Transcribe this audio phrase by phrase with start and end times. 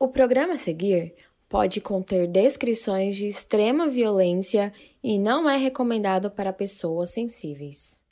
[0.00, 1.12] O programa a seguir
[1.48, 4.70] pode conter descrições de extrema violência
[5.02, 8.04] e não é recomendado para pessoas sensíveis.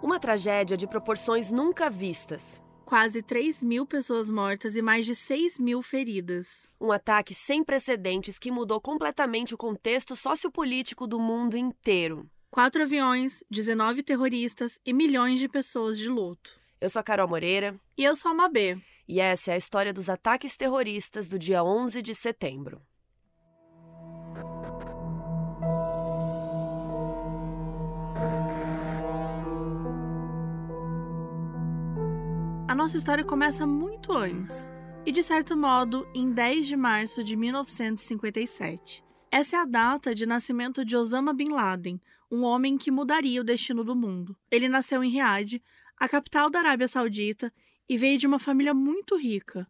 [0.00, 2.62] Uma tragédia de proporções nunca vistas.
[2.88, 6.70] Quase 3 mil pessoas mortas e mais de 6 mil feridas.
[6.80, 12.26] Um ataque sem precedentes que mudou completamente o contexto sociopolítico do mundo inteiro.
[12.50, 16.58] Quatro aviões, 19 terroristas e milhões de pessoas de luto.
[16.80, 17.78] Eu sou a Carol Moreira.
[17.94, 18.78] E eu sou a Mabê.
[19.06, 22.80] E essa é a história dos ataques terroristas do dia 11 de setembro.
[32.68, 34.70] A nossa história começa muito antes,
[35.06, 39.02] e de certo modo em 10 de março de 1957.
[39.32, 41.98] Essa é a data de nascimento de Osama Bin Laden,
[42.30, 44.36] um homem que mudaria o destino do mundo.
[44.50, 45.62] Ele nasceu em Riad,
[45.96, 47.50] a capital da Arábia Saudita,
[47.88, 49.66] e veio de uma família muito rica.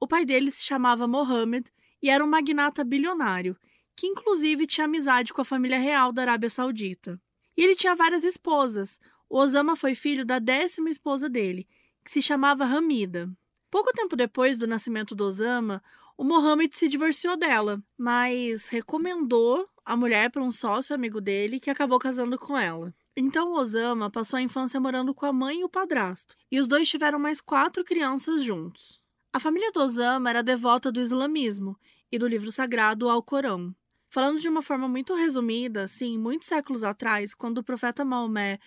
[0.00, 1.70] O pai dele se chamava Mohammed
[2.02, 3.56] e era um magnata bilionário,
[3.94, 7.16] que inclusive tinha amizade com a família real da Arábia Saudita.
[7.56, 8.98] E ele tinha várias esposas.
[9.28, 11.68] O Osama foi filho da décima esposa dele,
[12.04, 13.30] que se chamava Hamida.
[13.70, 15.82] Pouco tempo depois do nascimento do Osama,
[16.16, 21.70] o Mohammed se divorciou dela, mas recomendou a mulher para um sócio amigo dele que
[21.70, 22.94] acabou casando com ela.
[23.16, 26.88] Então Osama passou a infância morando com a mãe e o padrasto, e os dois
[26.88, 29.00] tiveram mais quatro crianças juntos.
[29.32, 31.78] A família do Osama era devota do islamismo
[32.10, 33.74] e do livro sagrado Alcorão.
[34.08, 38.58] Falando de uma forma muito resumida, sim, muitos séculos atrás, quando o profeta Maomé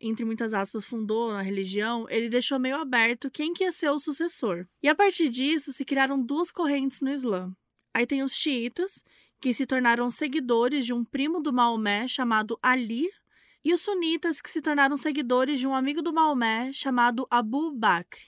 [0.00, 3.98] entre muitas aspas, fundou na religião, ele deixou meio aberto quem que ia ser o
[3.98, 4.66] sucessor.
[4.82, 7.52] E a partir disso se criaram duas correntes no Islã.
[7.92, 9.04] Aí tem os xiitas,
[9.40, 13.08] que se tornaram seguidores de um primo do Maomé chamado Ali,
[13.64, 18.18] e os sunitas, que se tornaram seguidores de um amigo do Maomé chamado Abu Bakr.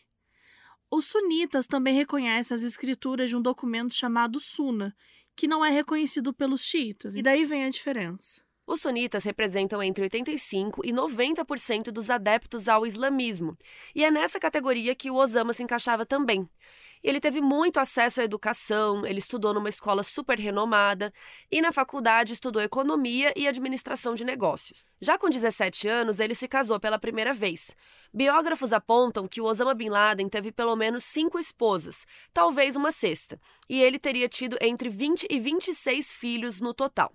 [0.91, 4.95] Os sunitas também reconhecem as escrituras de um documento chamado Sunna,
[5.37, 8.43] que não é reconhecido pelos xiitas, e daí vem a diferença.
[8.71, 13.59] Os sunitas representam entre 85% e 90% dos adeptos ao islamismo,
[13.93, 16.49] e é nessa categoria que o Osama se encaixava também.
[17.03, 21.13] Ele teve muito acesso à educação, ele estudou numa escola super renomada
[21.51, 24.85] e na faculdade estudou economia e administração de negócios.
[25.01, 27.75] Já com 17 anos, ele se casou pela primeira vez.
[28.15, 33.37] Biógrafos apontam que o Osama Bin Laden teve pelo menos cinco esposas, talvez uma sexta,
[33.69, 37.13] e ele teria tido entre 20 e 26 filhos no total.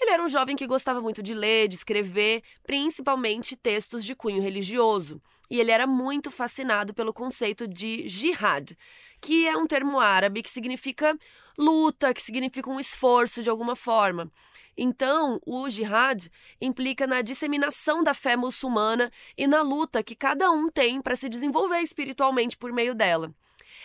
[0.00, 4.42] Ele era um jovem que gostava muito de ler, de escrever, principalmente textos de cunho
[4.42, 5.20] religioso.
[5.50, 8.76] E ele era muito fascinado pelo conceito de jihad,
[9.20, 11.16] que é um termo árabe que significa
[11.56, 14.30] luta, que significa um esforço de alguma forma.
[14.76, 16.28] Então, o jihad
[16.60, 21.30] implica na disseminação da fé muçulmana e na luta que cada um tem para se
[21.30, 23.32] desenvolver espiritualmente por meio dela.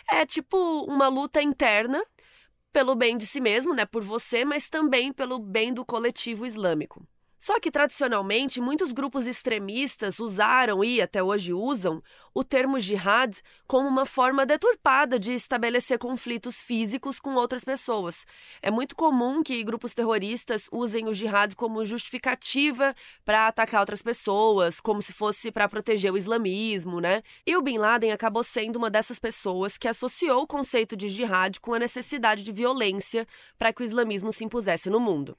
[0.09, 2.03] É tipo uma luta interna
[2.71, 7.05] pelo bem de si mesmo, né, por você, mas também pelo bem do coletivo islâmico.
[7.41, 11.99] Só que, tradicionalmente, muitos grupos extremistas usaram e até hoje usam
[12.35, 13.35] o termo jihad
[13.65, 18.27] como uma forma deturpada de estabelecer conflitos físicos com outras pessoas.
[18.61, 24.79] É muito comum que grupos terroristas usem o jihad como justificativa para atacar outras pessoas,
[24.79, 27.23] como se fosse para proteger o islamismo, né?
[27.43, 31.59] E o Bin Laden acabou sendo uma dessas pessoas que associou o conceito de jihad
[31.59, 33.27] com a necessidade de violência
[33.57, 35.35] para que o islamismo se impusesse no mundo.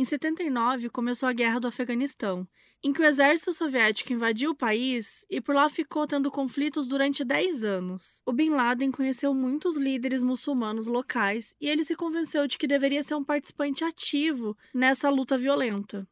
[0.00, 2.48] Em 79, começou a Guerra do Afeganistão,
[2.82, 7.22] em que o exército soviético invadiu o país e por lá ficou tendo conflitos durante
[7.22, 8.22] 10 anos.
[8.24, 13.02] O Bin Laden conheceu muitos líderes muçulmanos locais e ele se convenceu de que deveria
[13.02, 16.08] ser um participante ativo nessa luta violenta.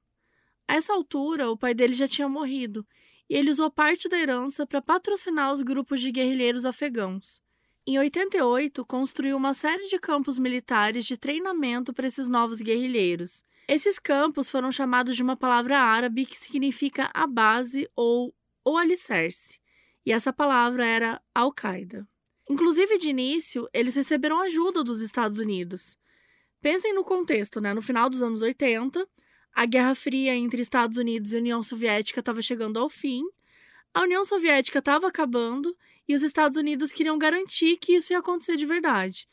[0.69, 2.87] A essa altura, o pai dele já tinha morrido
[3.27, 7.41] e ele usou parte da herança para patrocinar os grupos de guerrilheiros afegãos.
[7.87, 13.43] Em 88, construiu uma série de campos militares de treinamento para esses novos guerrilheiros.
[13.69, 18.35] Esses campos foram chamados de uma palavra árabe que significa a base ou
[18.65, 19.61] o alicerce,
[20.07, 22.09] e essa palavra era Al-Qaeda.
[22.49, 25.99] Inclusive, de início, eles receberam ajuda dos Estados Unidos.
[26.63, 27.75] Pensem no contexto, né?
[27.75, 29.07] No final dos anos 80,
[29.53, 33.23] a Guerra Fria entre Estados Unidos e União Soviética estava chegando ao fim,
[33.93, 35.77] a União Soviética estava acabando
[36.09, 39.29] e os Estados Unidos queriam garantir que isso ia acontecer de verdade.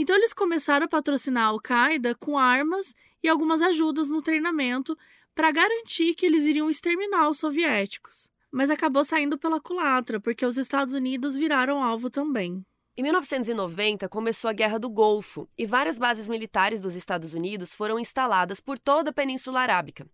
[0.00, 4.96] Então, eles começaram a patrocinar a Al-Qaeda com armas e algumas ajudas no treinamento
[5.34, 8.30] para garantir que eles iriam exterminar os soviéticos.
[8.48, 12.64] Mas acabou saindo pela culatra, porque os Estados Unidos viraram alvo também.
[12.96, 17.98] Em 1990, começou a Guerra do Golfo e várias bases militares dos Estados Unidos foram
[17.98, 20.06] instaladas por toda a Península Arábica.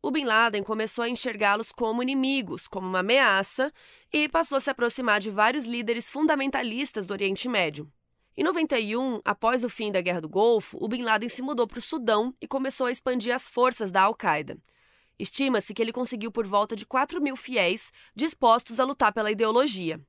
[0.00, 3.72] O Bin Laden começou a enxergá-los como inimigos, como uma ameaça,
[4.12, 7.90] e passou a se aproximar de vários líderes fundamentalistas do Oriente Médio.
[8.34, 11.78] Em 91, após o fim da Guerra do Golfo, o Bin Laden se mudou para
[11.78, 14.56] o Sudão e começou a expandir as forças da Al-Qaeda.
[15.18, 20.00] Estima-se que ele conseguiu por volta de 4 mil fiéis dispostos a lutar pela ideologia.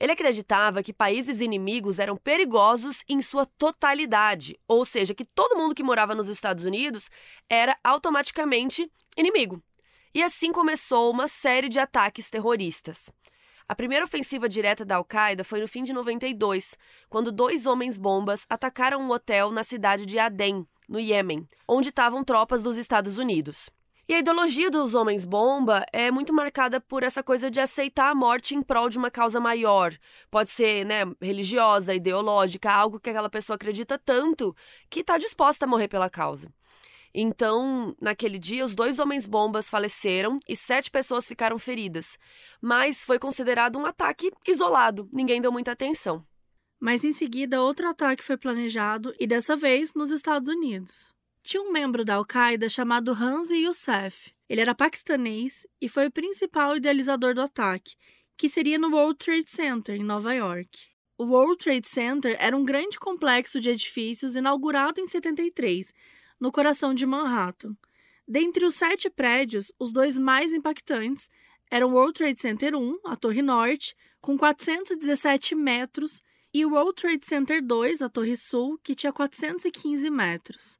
[0.00, 5.74] Ele acreditava que países inimigos eram perigosos em sua totalidade, ou seja, que todo mundo
[5.74, 7.08] que morava nos Estados Unidos
[7.48, 9.62] era automaticamente inimigo.
[10.12, 13.08] E assim começou uma série de ataques terroristas.
[13.68, 16.74] A primeira ofensiva direta da Al-Qaeda foi no fim de 92,
[17.10, 22.62] quando dois homens-bombas atacaram um hotel na cidade de Aden, no Iêmen, onde estavam tropas
[22.62, 23.68] dos Estados Unidos.
[24.08, 28.54] E a ideologia dos homens-bomba é muito marcada por essa coisa de aceitar a morte
[28.54, 29.94] em prol de uma causa maior.
[30.30, 34.56] Pode ser, né, religiosa, ideológica, algo que aquela pessoa acredita tanto
[34.88, 36.50] que está disposta a morrer pela causa.
[37.20, 42.16] Então, naquele dia, os dois homens-bombas faleceram e sete pessoas ficaram feridas.
[42.62, 46.24] Mas foi considerado um ataque isolado, ninguém deu muita atenção.
[46.78, 51.12] Mas em seguida, outro ataque foi planejado e dessa vez nos Estados Unidos.
[51.42, 54.32] Tinha um membro da Al-Qaeda chamado Hansi Youssef.
[54.48, 57.96] Ele era paquistanês e foi o principal idealizador do ataque,
[58.36, 60.70] que seria no World Trade Center, em Nova York.
[61.18, 65.92] O World Trade Center era um grande complexo de edifícios inaugurado em 73,
[66.40, 67.76] no coração de Manhattan.
[68.26, 71.30] Dentre os sete prédios, os dois mais impactantes
[71.70, 76.94] eram o World Trade Center 1, a Torre Norte, com 417 metros, e o World
[76.94, 80.78] Trade Center 2, a Torre Sul, que tinha 415 metros.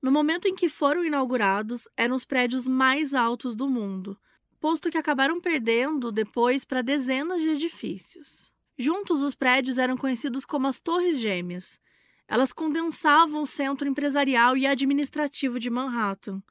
[0.00, 4.18] No momento em que foram inaugurados, eram os prédios mais altos do mundo,
[4.60, 8.52] posto que acabaram perdendo depois para dezenas de edifícios.
[8.78, 11.78] Juntos, os prédios eram conhecidos como as Torres Gêmeas.
[12.28, 16.42] Elas condensavam o centro empresarial e administrativo de Manhattan.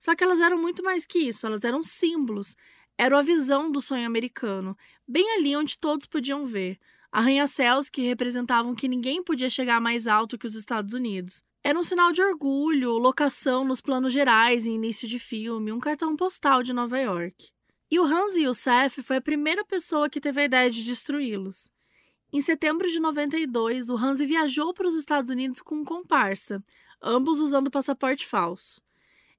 [0.00, 2.56] Só que elas eram muito mais que isso, elas eram símbolos,
[2.98, 4.76] eram a visão do sonho americano,
[5.06, 6.78] bem ali onde todos podiam ver.
[7.10, 11.44] Arranha-céus que representavam que ninguém podia chegar mais alto que os Estados Unidos.
[11.62, 16.16] Era um sinal de orgulho, locação nos planos gerais em início de filme, um cartão
[16.16, 17.50] postal de Nova York.
[17.88, 21.70] E o Hans Youssef foi a primeira pessoa que teve a ideia de destruí-los.
[22.32, 26.64] Em setembro de 92, o Hans viajou para os Estados Unidos com um comparsa,
[27.02, 28.80] ambos usando passaporte falso.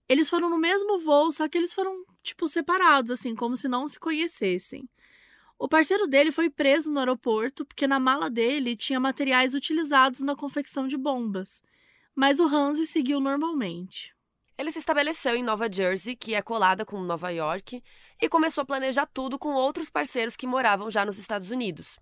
[0.07, 3.87] Eles foram no mesmo voo, só que eles foram, tipo, separados, assim, como se não
[3.87, 4.87] se conhecessem.
[5.57, 10.35] O parceiro dele foi preso no aeroporto porque na mala dele tinha materiais utilizados na
[10.35, 11.61] confecção de bombas
[12.15, 14.13] mas o Hansi seguiu normalmente.
[14.57, 17.83] Ele se estabeleceu em Nova Jersey, que é colada com Nova York,
[18.21, 21.97] e começou a planejar tudo com outros parceiros que moravam já nos Estados Unidos.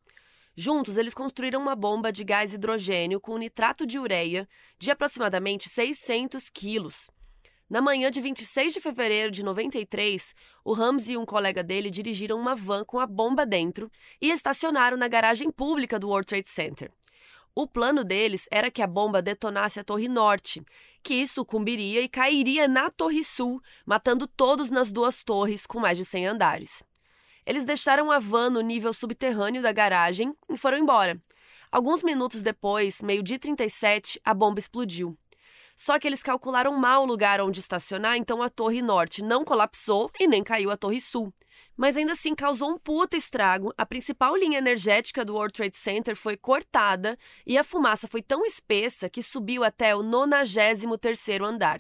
[0.56, 6.50] Juntos, eles construíram uma bomba de gás hidrogênio com nitrato de ureia de aproximadamente 600
[6.50, 7.10] quilos.
[7.70, 12.38] Na manhã de 26 de fevereiro de 93, o Rams e um colega dele dirigiram
[12.38, 13.90] uma van com a bomba dentro
[14.22, 16.92] e estacionaram na garagem pública do World Trade Center.
[17.56, 20.62] O plano deles era que a bomba detonasse a Torre Norte,
[21.02, 26.04] que sucumbiria e cairia na Torre Sul, matando todos nas duas torres com mais de
[26.04, 26.84] 100 andares.
[27.46, 31.20] Eles deixaram a van no nível subterrâneo da garagem e foram embora.
[31.72, 35.18] Alguns minutos depois, meio-dia 37, a bomba explodiu.
[35.76, 40.12] Só que eles calcularam mal o lugar onde estacionar, então a Torre Norte não colapsou
[40.20, 41.34] e nem caiu a Torre Sul
[41.82, 43.74] mas ainda assim causou um puta estrago.
[43.76, 48.46] A principal linha energética do World Trade Center foi cortada e a fumaça foi tão
[48.46, 51.80] espessa que subiu até o 93º andar.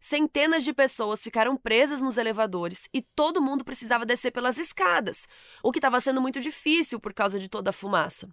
[0.00, 5.26] Centenas de pessoas ficaram presas nos elevadores e todo mundo precisava descer pelas escadas,
[5.62, 8.28] o que estava sendo muito difícil por causa de toda a fumaça.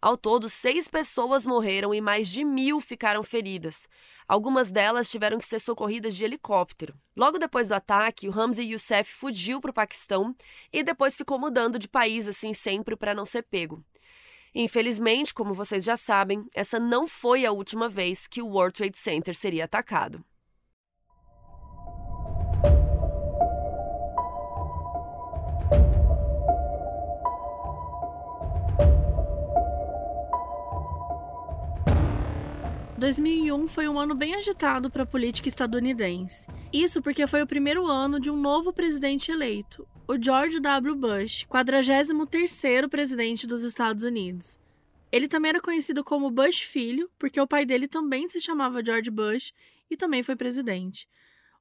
[0.00, 3.88] Ao todo, seis pessoas morreram e mais de mil ficaram feridas.
[4.28, 6.94] Algumas delas tiveram que ser socorridas de helicóptero.
[7.16, 10.36] Logo depois do ataque, o Ramzi Youssef fugiu para o Paquistão
[10.72, 13.82] e depois ficou mudando de país assim sempre para não ser pego.
[14.54, 18.98] Infelizmente, como vocês já sabem, essa não foi a última vez que o World Trade
[18.98, 20.24] Center seria atacado.
[32.98, 36.48] 2001 foi um ano bem agitado para a política estadunidense.
[36.72, 40.96] Isso porque foi o primeiro ano de um novo presidente eleito, o George W.
[40.96, 44.58] Bush, 43º presidente dos Estados Unidos.
[45.12, 49.10] Ele também era conhecido como Bush Filho, porque o pai dele também se chamava George
[49.12, 49.54] Bush
[49.88, 51.08] e também foi presidente.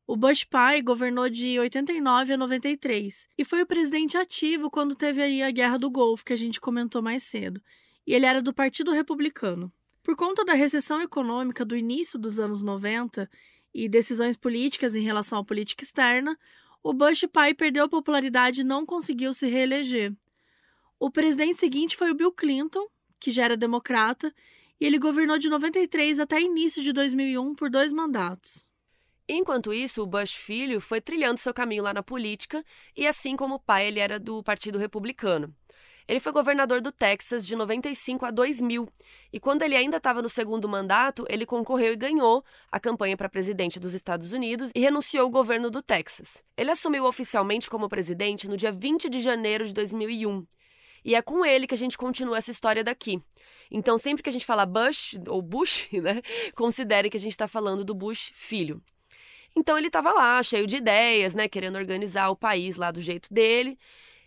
[0.07, 5.21] O Bush pai governou de 89 a 93 e foi o presidente ativo quando teve
[5.21, 7.61] aí a Guerra do Golfo, que a gente comentou mais cedo.
[8.07, 9.71] e ele era do Partido Republicano.
[10.07, 13.29] Por conta da recessão econômica do início dos anos 90
[13.73, 16.39] e decisões políticas em relação à política externa,
[16.81, 20.15] o Bush pai perdeu popularidade e não conseguiu se reeleger.
[20.97, 22.87] O presidente seguinte foi o Bill Clinton,
[23.19, 24.33] que já era democrata,
[24.79, 28.65] e ele governou de 93 até início de 2001 por dois mandatos.
[29.27, 32.63] Enquanto isso, o Bush filho foi trilhando seu caminho lá na política
[32.95, 35.53] e, assim como o pai, ele era do Partido Republicano.
[36.07, 38.87] Ele foi governador do Texas de 95 a 2000
[39.33, 43.27] e, quando ele ainda estava no segundo mandato, ele concorreu e ganhou a campanha para
[43.27, 46.45] presidente dos Estados Unidos e renunciou ao governo do Texas.
[46.55, 50.47] Ele assumiu oficialmente como presidente no dia 20 de janeiro de 2001
[51.03, 53.21] e é com ele que a gente continua essa história daqui.
[53.71, 56.21] Então, sempre que a gente fala Bush ou Bush, né,
[56.55, 58.81] considere que a gente está falando do Bush filho.
[59.55, 63.33] Então ele estava lá, cheio de ideias, né, querendo organizar o país lá do jeito
[63.33, 63.77] dele.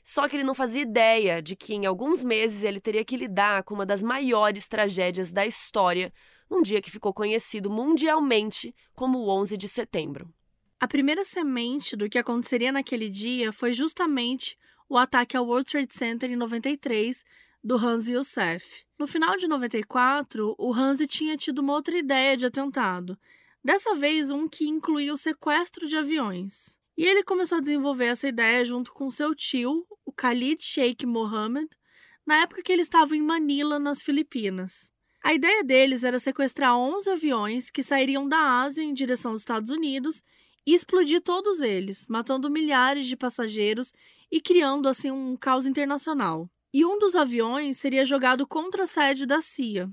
[0.02, 3.62] Só que ele não fazia ideia de que em alguns meses ele teria que lidar
[3.62, 6.12] com uma das maiores tragédias da história,
[6.48, 10.32] num dia que ficou conhecido mundialmente como o 11 de setembro.
[10.80, 15.94] A primeira semente do que aconteceria naquele dia foi justamente o ataque ao World Trade
[15.94, 17.22] Center em 93
[17.62, 18.84] do Hans Youssef.
[18.98, 23.18] No final de 94, o Hans tinha tido uma outra ideia de atentado,
[23.62, 26.79] dessa vez um que incluía o sequestro de aviões.
[26.96, 31.68] E ele começou a desenvolver essa ideia junto com seu tio, o Khalid Sheikh Mohammed,
[32.26, 34.90] na época que ele estava em Manila, nas Filipinas.
[35.22, 39.70] A ideia deles era sequestrar 11 aviões que sairiam da Ásia em direção aos Estados
[39.70, 40.22] Unidos
[40.66, 43.92] e explodir todos eles, matando milhares de passageiros
[44.30, 46.48] e criando assim um caos internacional.
[46.72, 49.90] E um dos aviões seria jogado contra a sede da CIA.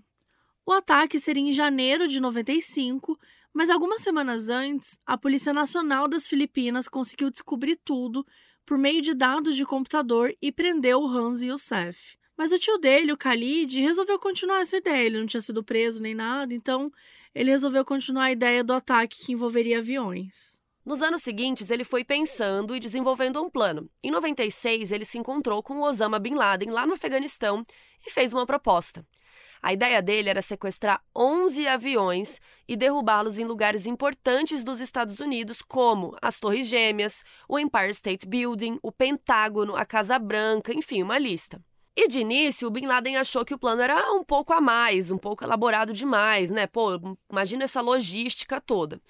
[0.66, 3.18] O ataque seria em janeiro de 95
[3.54, 8.26] mas algumas semanas antes, a Polícia Nacional das Filipinas conseguiu descobrir tudo
[8.66, 12.18] por meio de dados de computador e prendeu o Hans Youssef.
[12.38, 15.08] Mas o tio dele, o Khalid, resolveu continuar essa ideia.
[15.08, 16.92] Ele não tinha sido preso nem nada, então
[17.34, 20.58] ele resolveu continuar a ideia do ataque que envolveria aviões.
[20.86, 23.90] Nos anos seguintes, ele foi pensando e desenvolvendo um plano.
[24.02, 27.66] Em 96, ele se encontrou com Osama Bin Laden lá no Afeganistão
[28.06, 29.06] e fez uma proposta.
[29.68, 35.62] A ideia dele era sequestrar 11 aviões e derrubá-los em lugares importantes dos Estados Unidos,
[35.62, 41.18] como as Torres Gêmeas, o Empire State Building, o Pentágono, a Casa Branca, enfim, uma
[41.18, 41.62] lista.
[41.94, 45.12] E de início, o Bin Laden achou que o plano era um pouco a mais,
[45.12, 46.66] um pouco elaborado demais, né?
[46.66, 46.92] Pô,
[47.30, 49.02] imagina essa logística toda.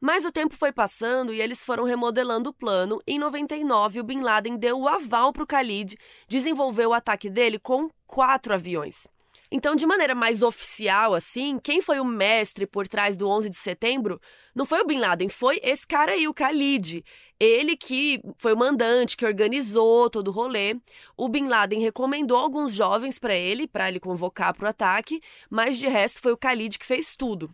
[0.00, 3.02] Mas o tempo foi passando e eles foram remodelando o plano.
[3.04, 5.96] Em 99, o Bin Laden deu o aval para o Khalid
[6.28, 9.08] desenvolver o ataque dele com quatro aviões.
[9.56, 13.56] Então, de maneira mais oficial, assim, quem foi o mestre por trás do 11 de
[13.56, 14.20] setembro
[14.52, 17.04] não foi o Bin Laden, foi esse cara aí, o Khalid.
[17.38, 20.74] Ele que foi o mandante, que organizou todo o rolê.
[21.16, 25.78] O Bin Laden recomendou alguns jovens para ele, para ele convocar para o ataque, mas
[25.78, 27.48] de resto foi o Khalid que fez tudo.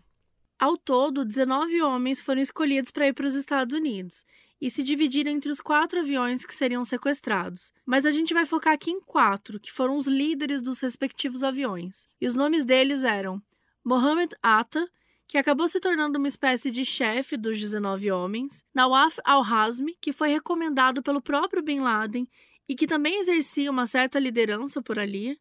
[0.59, 4.25] Ao todo, 19 homens foram escolhidos para ir para os Estados Unidos
[4.61, 7.73] e se dividiram entre os quatro aviões que seriam sequestrados.
[7.87, 12.07] Mas a gente vai focar aqui em quatro, que foram os líderes dos respectivos aviões.
[12.21, 13.43] E os nomes deles eram
[13.85, 14.87] Mohammed Atta,
[15.27, 20.29] que acabou se tornando uma espécie de chefe dos 19 homens, Nawaf al-Hazmi, que foi
[20.29, 22.29] recomendado pelo próprio Bin Laden
[22.69, 25.39] e que também exercia uma certa liderança por ali,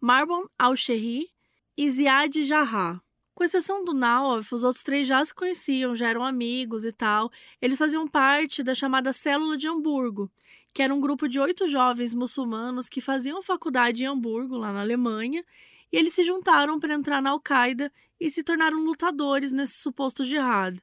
[0.00, 1.28] Marwan al-Sherri
[1.76, 3.00] e Ziad Jarrah.
[3.36, 7.30] Com exceção do Nawaf, os outros três já se conheciam, já eram amigos e tal.
[7.60, 10.32] Eles faziam parte da chamada Célula de Hamburgo,
[10.72, 14.80] que era um grupo de oito jovens muçulmanos que faziam faculdade em Hamburgo, lá na
[14.80, 15.44] Alemanha,
[15.92, 20.82] e eles se juntaram para entrar na Al-Qaeda e se tornaram lutadores nesse suposto jihad.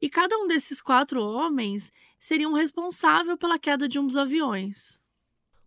[0.00, 5.00] E cada um desses quatro homens seriam responsável pela queda de um dos aviões.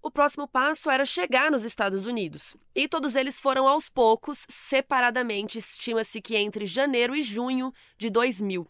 [0.04, 2.56] O próximo passo era chegar nos Estados Unidos.
[2.74, 8.68] E todos eles foram aos poucos, separadamente, estima-se que entre janeiro e junho de 2000.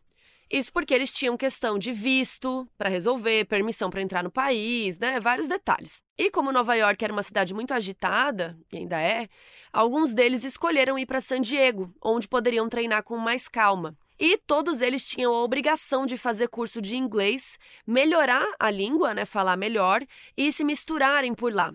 [0.51, 5.17] Isso porque eles tinham questão de visto para resolver, permissão para entrar no país, né?
[5.21, 6.03] Vários detalhes.
[6.17, 9.29] E como Nova York era uma cidade muito agitada, e ainda é,
[9.71, 13.97] alguns deles escolheram ir para San Diego, onde poderiam treinar com mais calma.
[14.24, 19.25] E todos eles tinham a obrigação de fazer curso de inglês, melhorar a língua, né,
[19.25, 20.06] falar melhor
[20.38, 21.74] e se misturarem por lá.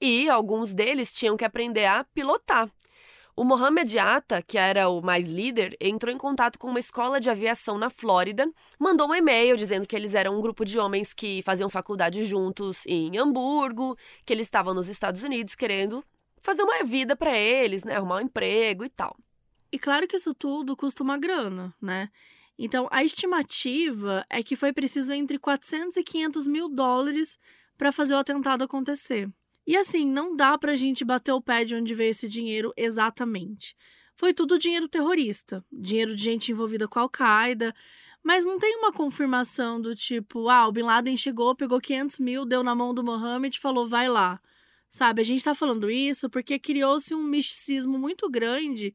[0.00, 2.70] E alguns deles tinham que aprender a pilotar.
[3.34, 7.30] O Mohamed Atta, que era o mais líder, entrou em contato com uma escola de
[7.30, 11.42] aviação na Flórida, mandou um e-mail dizendo que eles eram um grupo de homens que
[11.42, 16.04] faziam faculdade juntos em Hamburgo, que eles estavam nos Estados Unidos querendo
[16.40, 19.16] fazer uma vida para eles, né, arrumar um emprego e tal.
[19.70, 22.10] E claro que isso tudo custa uma grana, né?
[22.58, 27.38] Então, a estimativa é que foi preciso entre 400 e 500 mil dólares
[27.76, 29.30] para fazer o atentado acontecer.
[29.64, 33.76] E assim, não dá pra gente bater o pé de onde veio esse dinheiro exatamente.
[34.16, 37.72] Foi tudo dinheiro terrorista, dinheiro de gente envolvida com a Al-Qaeda,
[38.24, 42.44] mas não tem uma confirmação do tipo, ah, o Bin Laden chegou, pegou 500 mil,
[42.44, 44.40] deu na mão do Mohammed e falou, vai lá.
[44.90, 48.94] Sabe, a gente tá falando isso porque criou-se um misticismo muito grande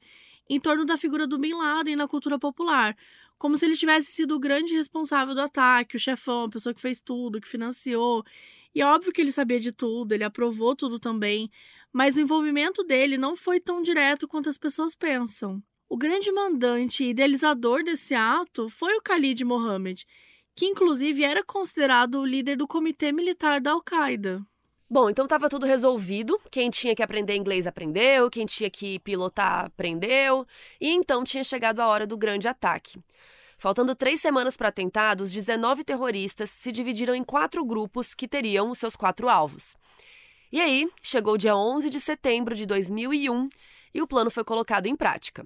[0.50, 2.96] em torno da figura do Bin Laden na cultura popular.
[3.38, 6.82] Como se ele tivesse sido o grande responsável do ataque, o chefão, a pessoa que
[6.82, 8.24] fez tudo, que financiou.
[8.74, 11.50] E é óbvio que ele sabia de tudo, ele aprovou tudo também,
[11.92, 15.62] mas o envolvimento dele não foi tão direto quanto as pessoas pensam.
[15.88, 20.06] O grande mandante e idealizador desse ato foi o Khalid Mohammed,
[20.56, 24.44] que inclusive era considerado o líder do comitê militar da Al-Qaeda.
[24.94, 26.40] Bom, então estava tudo resolvido.
[26.52, 30.46] Quem tinha que aprender inglês aprendeu, quem tinha que pilotar aprendeu,
[30.80, 33.02] e então tinha chegado a hora do grande ataque.
[33.58, 38.70] Faltando três semanas para atentado, os 19 terroristas se dividiram em quatro grupos que teriam
[38.70, 39.76] os seus quatro alvos.
[40.52, 43.50] E aí, chegou o dia 11 de setembro de 2001
[43.96, 45.44] e o plano foi colocado em prática.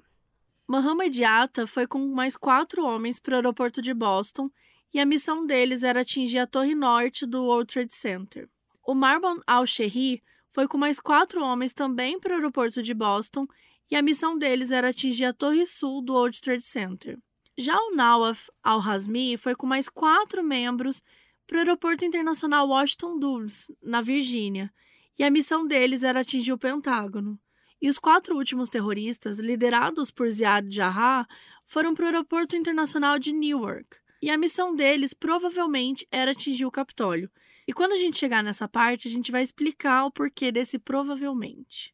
[0.67, 4.49] Mohamed Atta foi com mais quatro homens para o aeroporto de Boston
[4.93, 8.49] e a missão deles era atingir a torre norte do World Trade Center.
[8.87, 13.45] O Marwan al-Sherri foi com mais quatro homens também para o aeroporto de Boston
[13.91, 17.19] e a missão deles era atingir a torre sul do World Trade Center.
[17.57, 21.03] Já o Nawaf al-Hazmi foi com mais quatro membros
[21.45, 24.73] para o aeroporto internacional Washington Dulles, na Virgínia,
[25.19, 27.37] e a missão deles era atingir o Pentágono.
[27.81, 31.27] E os quatro últimos terroristas, liderados por Ziad Jarrah,
[31.65, 33.97] foram para o aeroporto internacional de Newark.
[34.21, 37.29] E a missão deles provavelmente era atingir o Capitólio,
[37.67, 41.93] e quando a gente chegar nessa parte, a gente vai explicar o porquê desse provavelmente.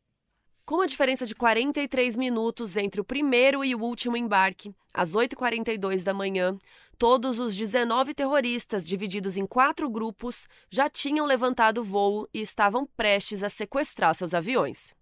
[0.65, 6.03] Com uma diferença de 43 minutos entre o primeiro e o último embarque, às 8h42
[6.03, 6.57] da manhã,
[6.97, 13.43] todos os 19 terroristas, divididos em quatro grupos, já tinham levantado voo e estavam prestes
[13.43, 14.93] a sequestrar seus aviões.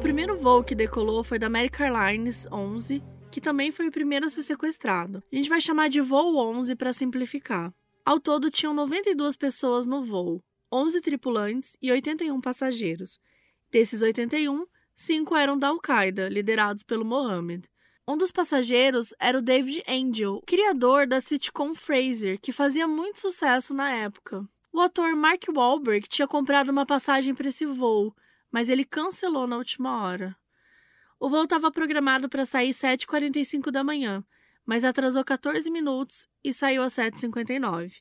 [0.00, 4.30] Primeiro voo que decolou foi da American Airlines 11, que também foi o primeiro a
[4.30, 5.22] ser sequestrado.
[5.30, 7.72] A gente vai chamar de voo 11 para simplificar.
[8.04, 13.20] Ao todo, tinham 92 pessoas no voo, 11 tripulantes e 81 passageiros.
[13.70, 17.68] Desses 81, cinco eram da Al-Qaeda, liderados pelo Mohammed.
[18.08, 23.74] Um dos passageiros era o David Angel, criador da sitcom Fraser, que fazia muito sucesso
[23.74, 24.48] na época.
[24.72, 28.14] O ator Mark Wahlberg tinha comprado uma passagem para esse voo,
[28.50, 30.36] mas ele cancelou na última hora.
[31.18, 34.24] O voo estava programado para sair 7h45 da manhã,
[34.64, 37.92] mas atrasou 14 minutos e saiu às 7h59.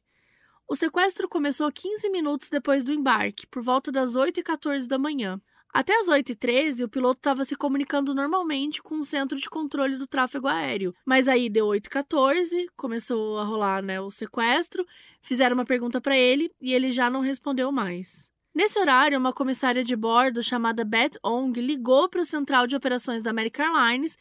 [0.68, 5.42] O sequestro começou 15 minutos depois do embarque, por volta das 8h14 da manhã.
[5.74, 10.08] Até as 8h13, o piloto estava se comunicando normalmente com o centro de controle do
[10.08, 10.96] tráfego aéreo.
[11.06, 14.86] Mas aí deu 8h14, começou a rolar né, o sequestro,
[15.22, 18.32] fizeram uma pergunta para ele e ele já não respondeu mais.
[18.60, 23.24] Nesse horário, uma comissária de bordo chamada Beth Ong ligou para o central de operações
[23.24, 24.18] da American Airlines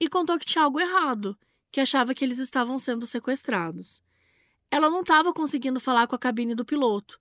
[0.00, 1.36] e contou que tinha algo errado,
[1.70, 4.02] que achava que eles estavam sendo sequestrados.
[4.70, 7.20] Ela não estava conseguindo falar com a cabine do piloto.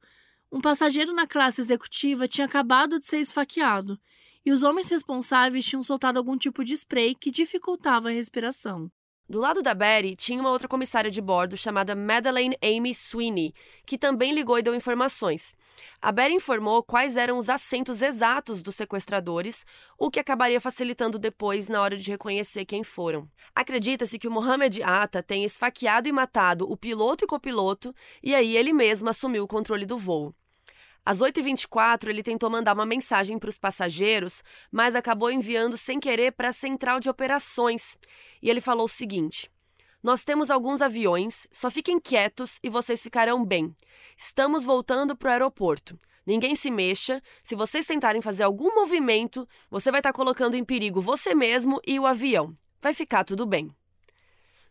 [0.49, 3.99] Um passageiro na classe executiva tinha acabado de ser esfaqueado
[4.45, 8.89] e os homens responsáveis tinham soltado algum tipo de spray que dificultava a respiração.
[9.31, 13.53] Do lado da Betty, tinha uma outra comissária de bordo chamada Madeleine Amy Sweeney,
[13.85, 15.55] que também ligou e deu informações.
[16.01, 19.65] A Betty informou quais eram os assentos exatos dos sequestradores,
[19.97, 23.25] o que acabaria facilitando depois na hora de reconhecer quem foram.
[23.55, 28.57] Acredita-se que o Mohamed Atta tenha esfaqueado e matado o piloto e copiloto, e aí
[28.57, 30.35] ele mesmo assumiu o controle do voo.
[31.03, 36.31] Às 8h24, ele tentou mandar uma mensagem para os passageiros, mas acabou enviando sem querer
[36.31, 37.97] para a central de operações.
[38.41, 39.51] E ele falou o seguinte:
[40.03, 43.75] Nós temos alguns aviões, só fiquem quietos e vocês ficarão bem.
[44.15, 45.99] Estamos voltando para o aeroporto.
[46.23, 47.19] Ninguém se mexa.
[47.43, 51.81] Se vocês tentarem fazer algum movimento, você vai estar tá colocando em perigo você mesmo
[51.85, 52.53] e o avião.
[52.79, 53.75] Vai ficar tudo bem.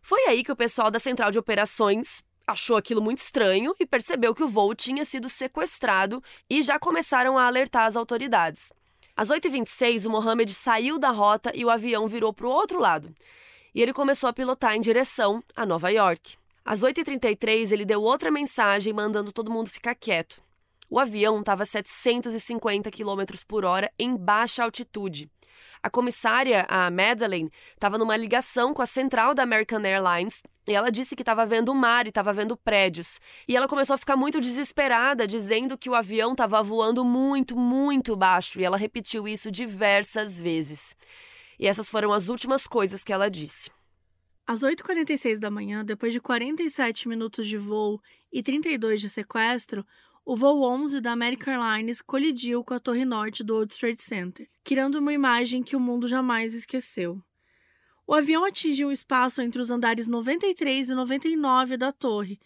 [0.01, 4.35] Foi aí que o pessoal da central de operações achou aquilo muito estranho e percebeu
[4.35, 8.71] que o voo tinha sido sequestrado e já começaram a alertar as autoridades.
[9.15, 13.13] Às 8h26, o Mohamed saiu da rota e o avião virou para o outro lado.
[13.73, 16.37] E ele começou a pilotar em direção a Nova York.
[16.63, 20.41] Às 8h33, ele deu outra mensagem mandando todo mundo ficar quieto.
[20.89, 25.29] O avião estava a 750 km por hora em baixa altitude.
[25.81, 30.91] A comissária, a Madeleine, estava numa ligação com a central da American Airlines e ela
[30.91, 33.19] disse que estava vendo o mar e estava vendo prédios.
[33.47, 38.15] E ela começou a ficar muito desesperada, dizendo que o avião estava voando muito, muito
[38.15, 38.59] baixo.
[38.59, 40.95] E ela repetiu isso diversas vezes.
[41.59, 43.71] E essas foram as últimas coisas que ela disse.
[44.45, 49.85] Às 8h46 da manhã, depois de 47 minutos de voo e 32 de sequestro,
[50.25, 54.47] o voo 11 da American Airlines colidiu com a torre norte do World Trade Center,
[54.63, 57.21] criando uma imagem que o mundo jamais esqueceu.
[58.11, 62.37] O avião atingiu o espaço entre os andares 93 e 99 da torre,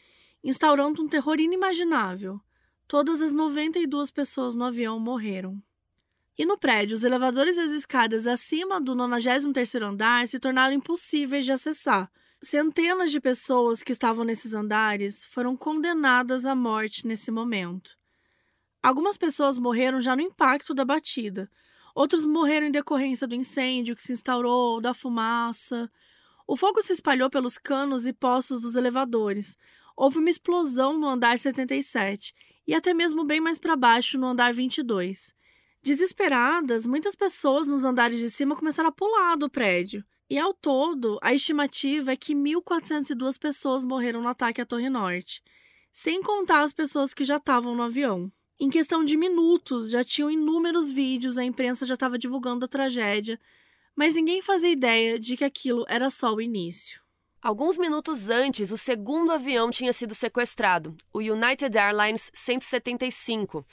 [0.43, 2.39] instaurando um terror inimaginável.
[2.87, 5.59] Todas as 92 pessoas no avião morreram.
[6.37, 11.45] E no prédio, os elevadores e as escadas acima do 93º andar se tornaram impossíveis
[11.45, 12.11] de acessar.
[12.43, 17.97] Centenas de pessoas que estavam nesses andares foram condenadas à morte nesse momento.
[18.83, 21.49] Algumas pessoas morreram já no impacto da batida.
[21.95, 25.89] Outros morreram em decorrência do incêndio que se instaurou, da fumaça.
[26.45, 29.57] O fogo se espalhou pelos canos e postos dos elevadores.
[29.95, 32.35] Houve uma explosão no andar 77
[32.67, 35.33] e até mesmo bem mais para baixo no andar 22.
[35.81, 40.03] Desesperadas, muitas pessoas nos andares de cima começaram a pular do prédio.
[40.29, 45.41] E ao todo, a estimativa é que 1.402 pessoas morreram no ataque à Torre Norte,
[45.93, 48.29] sem contar as pessoas que já estavam no avião.
[48.57, 53.37] Em questão de minutos, já tinham inúmeros vídeos, a imprensa já estava divulgando a tragédia,
[53.93, 57.01] mas ninguém fazia ideia de que aquilo era só o início.
[57.41, 63.63] Alguns minutos antes, o segundo avião tinha sido sequestrado, o United Airlines 175.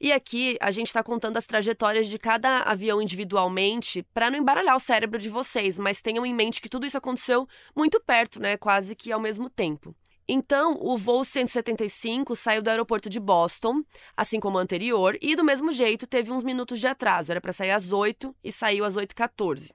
[0.00, 4.76] E aqui a gente está contando as trajetórias de cada avião individualmente para não embaralhar
[4.76, 8.56] o cérebro de vocês, mas tenham em mente que tudo isso aconteceu muito perto, né?
[8.58, 9.94] Quase que ao mesmo tempo.
[10.34, 13.84] Então, o voo 175 saiu do aeroporto de Boston,
[14.16, 17.30] assim como o anterior, e do mesmo jeito teve uns minutos de atraso.
[17.30, 19.74] Era para sair às 8 e saiu às 8h14.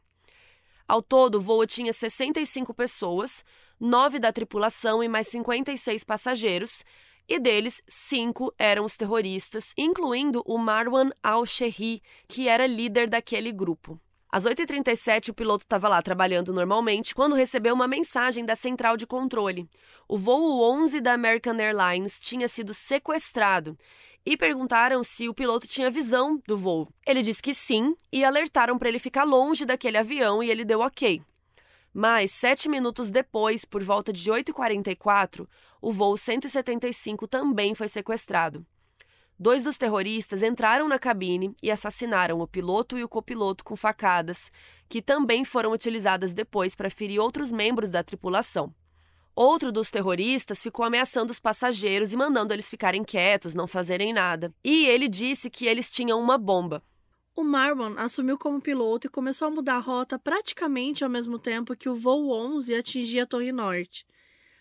[0.88, 3.46] Ao todo, o voo tinha 65 pessoas,
[3.80, 6.84] 9 da tripulação e mais 56 passageiros,
[7.30, 14.02] e deles, cinco eram os terroristas, incluindo o Marwan al-Sherri, que era líder daquele grupo.
[14.30, 19.08] Às 8h37, o piloto estava lá trabalhando normalmente quando recebeu uma mensagem da central de
[19.08, 19.70] controle.
[20.08, 23.78] O voo 11 da American Airlines tinha sido sequestrado
[24.26, 26.90] e perguntaram se o piloto tinha visão do voo.
[27.06, 30.82] Ele disse que sim e alertaram para ele ficar longe daquele avião e ele deu
[30.82, 31.22] ok.
[31.94, 35.48] Mas, sete minutos depois, por volta de 8h44,
[35.82, 38.66] o voo 175 também foi sequestrado.
[39.40, 44.52] Dois dos terroristas entraram na cabine e assassinaram o piloto e o copiloto com facadas,
[44.90, 48.74] que também foram utilizadas depois para ferir outros membros da tripulação.
[49.36, 54.52] Outro dos terroristas ficou ameaçando os passageiros e mandando eles ficarem quietos, não fazerem nada.
[54.64, 56.82] E ele disse que eles tinham uma bomba.
[57.36, 61.76] O Marwan assumiu como piloto e começou a mudar a rota praticamente ao mesmo tempo
[61.76, 64.08] que o voo 11 atingia a Torre Norte.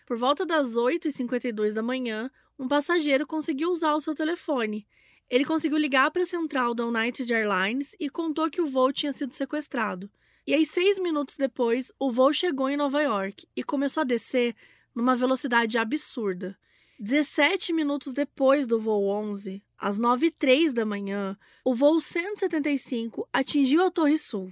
[0.05, 4.87] Por volta das 8h52 da manhã, um passageiro conseguiu usar o seu telefone.
[5.29, 9.11] Ele conseguiu ligar para a central da United Airlines e contou que o voo tinha
[9.11, 10.09] sido sequestrado.
[10.45, 14.55] E aí, seis minutos depois, o voo chegou em Nova York e começou a descer
[14.95, 16.57] numa velocidade absurda.
[16.99, 23.91] 17 minutos depois do voo 11, às 9h03 da manhã, o voo 175 atingiu a
[23.91, 24.51] Torre Sul.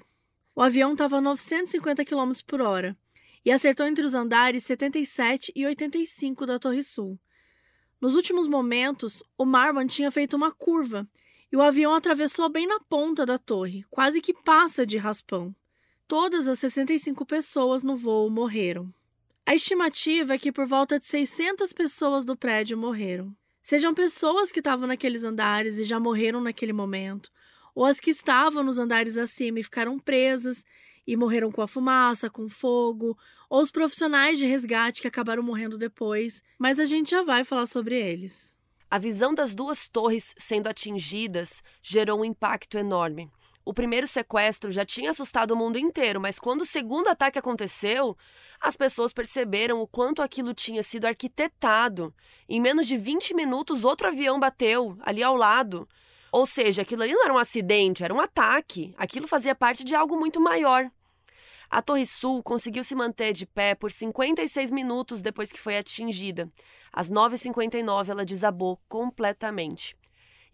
[0.53, 2.95] O avião estava a 950 km por hora
[3.43, 7.17] e acertou entre os andares 77 e 85 da Torre Sul.
[7.99, 11.07] Nos últimos momentos, o Marwan tinha feito uma curva
[11.51, 15.55] e o avião atravessou bem na ponta da torre, quase que passa de raspão.
[16.07, 18.93] Todas as 65 pessoas no voo morreram.
[19.45, 23.35] A estimativa é que por volta de 600 pessoas do prédio morreram.
[23.61, 27.31] Sejam pessoas que estavam naqueles andares e já morreram naquele momento,
[27.73, 30.63] ou as que estavam nos andares acima e ficaram presas
[31.07, 33.17] e morreram com a fumaça, com fogo,
[33.49, 37.65] ou os profissionais de resgate que acabaram morrendo depois, mas a gente já vai falar
[37.65, 38.55] sobre eles.
[38.89, 43.29] A visão das duas torres sendo atingidas gerou um impacto enorme.
[43.65, 48.15] O primeiro sequestro já tinha assustado o mundo inteiro, mas quando o segundo ataque aconteceu,
[48.61, 52.13] as pessoas perceberam o quanto aquilo tinha sido arquitetado.
[52.47, 55.89] Em menos de 20 minutos, outro avião bateu ali ao lado.
[56.31, 58.93] Ou seja, aquilo ali não era um acidente, era um ataque.
[58.97, 60.91] Aquilo fazia parte de algo muito maior.
[61.69, 66.49] A Torre Sul conseguiu se manter de pé por 56 minutos depois que foi atingida.
[66.91, 69.95] Às 9h59, ela desabou completamente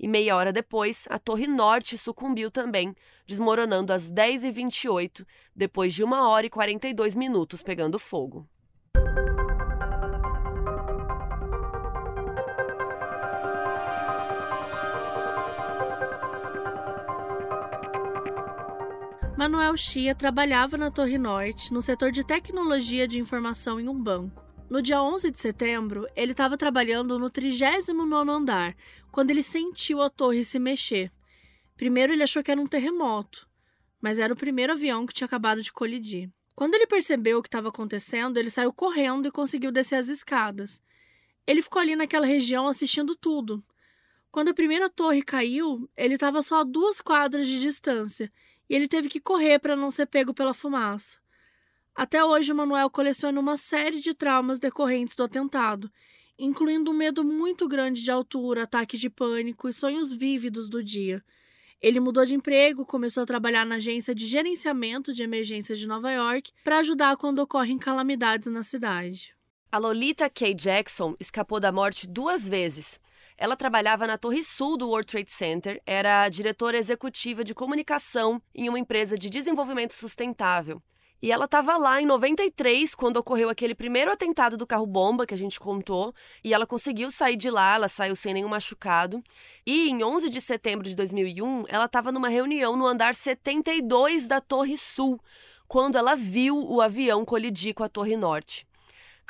[0.02, 2.95] e meia hora depois, a Torre Norte sucumbiu também,
[3.28, 5.24] desmoronando às 10h28,
[5.56, 8.50] depois de 1 hora e 42 minutos pegando fogo.
[19.41, 24.39] Manuel Chia trabalhava na Torre Norte, no setor de tecnologia de informação em um banco.
[24.69, 28.75] No dia 11 de setembro, ele estava trabalhando no 39º andar,
[29.12, 31.12] quando ele sentiu a torre se mexer.
[31.75, 33.49] Primeiro ele achou que era um terremoto.
[33.99, 36.30] mas era o primeiro avião que tinha acabado de colidir.
[36.56, 40.80] Quando ele percebeu o que estava acontecendo, ele saiu correndo e conseguiu descer as escadas.
[41.47, 43.63] Ele ficou ali naquela região assistindo tudo.
[44.32, 48.32] Quando a primeira torre caiu, ele estava só a duas quadras de distância
[48.71, 51.17] e ele teve que correr para não ser pego pela fumaça.
[51.93, 55.91] Até hoje, Manuel coleciona uma série de traumas decorrentes do atentado,
[56.39, 61.21] incluindo um medo muito grande de altura, ataques de pânico e sonhos vívidos do dia.
[61.81, 66.10] Ele mudou de emprego, começou a trabalhar na agência de gerenciamento de emergências de Nova
[66.10, 69.36] York para ajudar quando ocorrem calamidades na cidade.
[69.69, 70.53] A Lolita K.
[70.53, 73.01] Jackson escapou da morte duas vezes.
[73.41, 78.69] Ela trabalhava na Torre Sul do World Trade Center, era diretora executiva de comunicação em
[78.69, 80.80] uma empresa de desenvolvimento sustentável.
[81.19, 85.38] E ela estava lá em 93, quando ocorreu aquele primeiro atentado do carro-bomba que a
[85.38, 89.23] gente contou, e ela conseguiu sair de lá, ela saiu sem nenhum machucado.
[89.65, 94.39] E em 11 de setembro de 2001, ela estava numa reunião no andar 72 da
[94.39, 95.19] Torre Sul,
[95.67, 98.67] quando ela viu o avião colidir com a Torre Norte.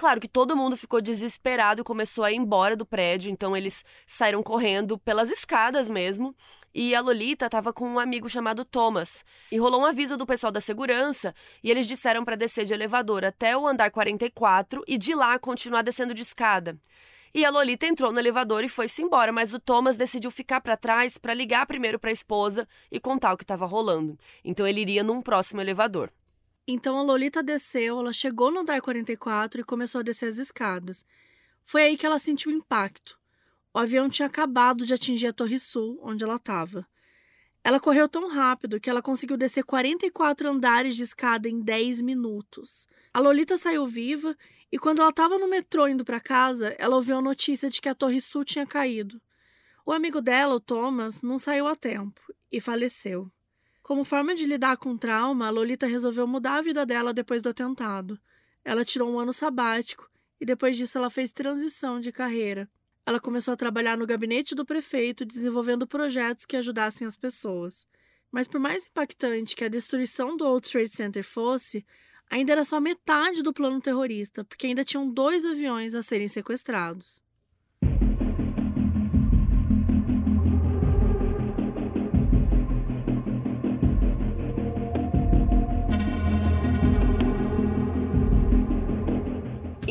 [0.02, 3.86] Claro que todo mundo ficou desesperado e começou a ir embora do prédio, então eles
[4.08, 6.36] saíram correndo pelas escadas mesmo.
[6.74, 9.24] E a Lolita estava com um amigo chamado Thomas.
[9.52, 13.24] E rolou um aviso do pessoal da segurança e eles disseram para descer de elevador
[13.24, 16.76] até o andar 44 e de lá continuar descendo de escada.
[17.32, 20.76] E a Lolita entrou no elevador e foi-se embora, mas o Thomas decidiu ficar para
[20.76, 24.18] trás para ligar primeiro para a esposa e contar o que estava rolando.
[24.44, 26.12] Então ele iria num próximo elevador.
[26.74, 31.06] Então a Lolita desceu, ela chegou no andar 44 e começou a descer as escadas.
[31.66, 33.20] Foi aí que ela sentiu o impacto.
[33.74, 36.88] O avião tinha acabado de atingir a Torre Sul, onde ela estava.
[37.62, 42.88] Ela correu tão rápido que ela conseguiu descer 44 andares de escada em 10 minutos.
[43.14, 44.34] A Lolita saiu viva
[44.72, 47.90] e quando ela estava no metrô indo para casa, ela ouviu a notícia de que
[47.90, 49.22] a Torre Sul tinha caído.
[49.86, 53.30] O amigo dela, o Thomas, não saiu a tempo e faleceu.
[53.92, 57.50] Como forma de lidar com o trauma, Lolita resolveu mudar a vida dela depois do
[57.50, 58.18] atentado.
[58.64, 62.70] Ela tirou um ano sabático e depois disso ela fez transição de carreira.
[63.06, 67.86] Ela começou a trabalhar no gabinete do prefeito, desenvolvendo projetos que ajudassem as pessoas.
[68.32, 71.86] Mas por mais impactante que a destruição do World Trade Center fosse,
[72.30, 77.21] ainda era só metade do plano terrorista, porque ainda tinham dois aviões a serem sequestrados.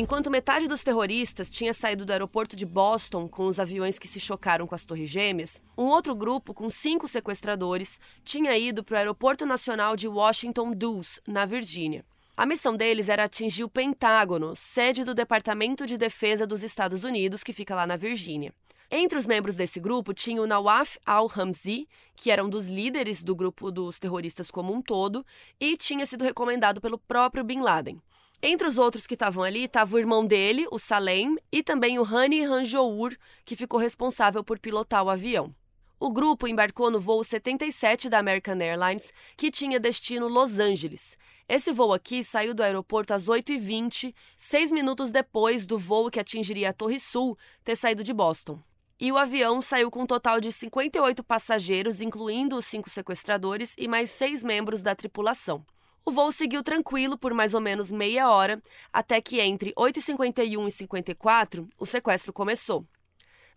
[0.00, 4.18] Enquanto metade dos terroristas tinha saído do aeroporto de Boston com os aviões que se
[4.18, 8.96] chocaram com as Torres Gêmeas, um outro grupo, com cinco sequestradores, tinha ido para o
[8.96, 12.02] Aeroporto Nacional de Washington Dulles, na Virgínia.
[12.34, 17.44] A missão deles era atingir o Pentágono, sede do Departamento de Defesa dos Estados Unidos,
[17.44, 18.54] que fica lá na Virgínia.
[18.90, 21.86] Entre os membros desse grupo tinha o Nawaf al-Hamzi,
[22.16, 25.26] que era um dos líderes do grupo dos terroristas como um todo,
[25.60, 28.00] e tinha sido recomendado pelo próprio Bin Laden.
[28.42, 32.05] Entre os outros que estavam ali estava o irmão dele, o Salem, e também o
[32.05, 35.55] Hani Ranjour, que ficou responsável por pilotar o avião.
[35.98, 41.18] O grupo embarcou no voo 77 da American Airlines, que tinha destino Los Angeles.
[41.46, 46.70] Esse voo aqui saiu do aeroporto às 8h20, seis minutos depois do voo que atingiria
[46.70, 48.59] a Torre Sul ter saído de Boston.
[48.98, 53.87] E o avião saiu com um total de 58 passageiros, incluindo os cinco sequestradores e
[53.87, 55.62] mais seis membros da tripulação.
[56.04, 60.70] O voo seguiu tranquilo por mais ou menos meia hora, até que entre 8h51 e
[60.70, 62.86] 54 o sequestro começou.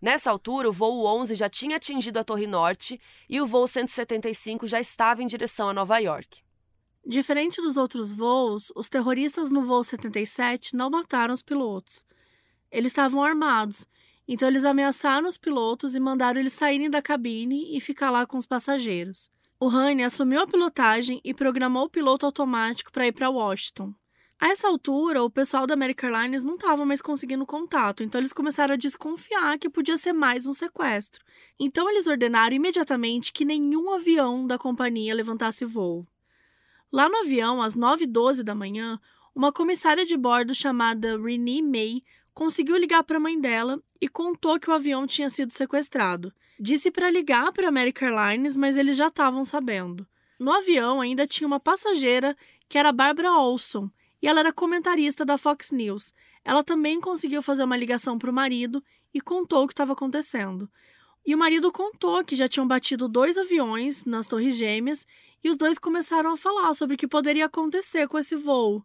[0.00, 4.66] Nessa altura, o voo 11 já tinha atingido a Torre Norte e o voo 175
[4.66, 6.42] já estava em direção a Nova York.
[7.06, 12.04] Diferente dos outros voos, os terroristas no voo 77 não mataram os pilotos.
[12.70, 13.86] Eles estavam armados,
[14.26, 18.36] então eles ameaçaram os pilotos e mandaram eles saírem da cabine e ficar lá com
[18.36, 19.30] os passageiros.
[19.64, 23.94] O Honey assumiu a pilotagem e programou o piloto automático para ir para Washington.
[24.38, 28.30] A essa altura, o pessoal da American Airlines não estava mais conseguindo contato, então eles
[28.30, 31.24] começaram a desconfiar que podia ser mais um sequestro.
[31.58, 36.06] Então eles ordenaram imediatamente que nenhum avião da companhia levantasse voo.
[36.92, 39.00] Lá no avião, às 9h12 da manhã,
[39.34, 42.02] uma comissária de bordo chamada Renee May
[42.34, 46.30] conseguiu ligar para a mãe dela e contou que o avião tinha sido sequestrado.
[46.58, 50.06] Disse para ligar para American Airlines, mas eles já estavam sabendo.
[50.38, 52.36] No avião ainda tinha uma passageira
[52.68, 53.90] que era Barbara Olson
[54.22, 56.14] e ela era comentarista da Fox News.
[56.44, 60.68] Ela também conseguiu fazer uma ligação para o marido e contou o que estava acontecendo.
[61.26, 65.06] E o marido contou que já tinham batido dois aviões nas Torres Gêmeas
[65.42, 68.84] e os dois começaram a falar sobre o que poderia acontecer com esse voo.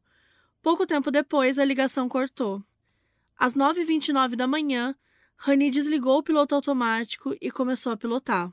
[0.61, 2.63] Pouco tempo depois, a ligação cortou.
[3.37, 4.95] Às 9h29 da manhã,
[5.41, 8.51] Rani desligou o piloto automático e começou a pilotar.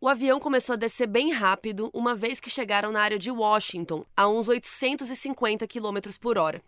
[0.00, 4.06] O avião começou a descer bem rápido, uma vez que chegaram na área de Washington,
[4.16, 6.62] a uns 850 km por hora.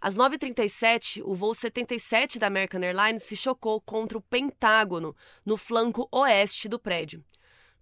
[0.00, 6.06] Às 9h37, o voo 77 da American Airlines se chocou contra o Pentágono, no flanco
[6.12, 7.24] oeste do prédio.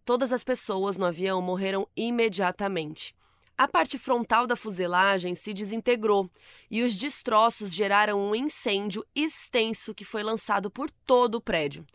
[0.07, 3.15] Todas as pessoas no avião morreram imediatamente.
[3.61, 6.31] A parte frontal da fuselagem se desintegrou
[6.71, 11.87] e os destroços geraram um incêndio extenso que foi lançado por todo o prédio.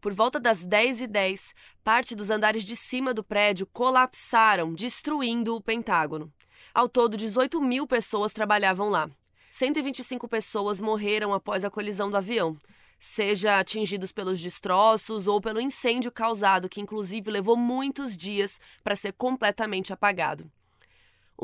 [0.00, 6.32] Por volta das 10h10, parte dos andares de cima do prédio colapsaram, destruindo o Pentágono.
[6.74, 9.08] Ao todo, 18 mil pessoas trabalhavam lá.
[9.48, 12.58] 125 pessoas morreram após a colisão do avião,
[12.98, 19.12] seja atingidos pelos destroços ou pelo incêndio causado, que inclusive levou muitos dias para ser
[19.12, 20.50] completamente apagado.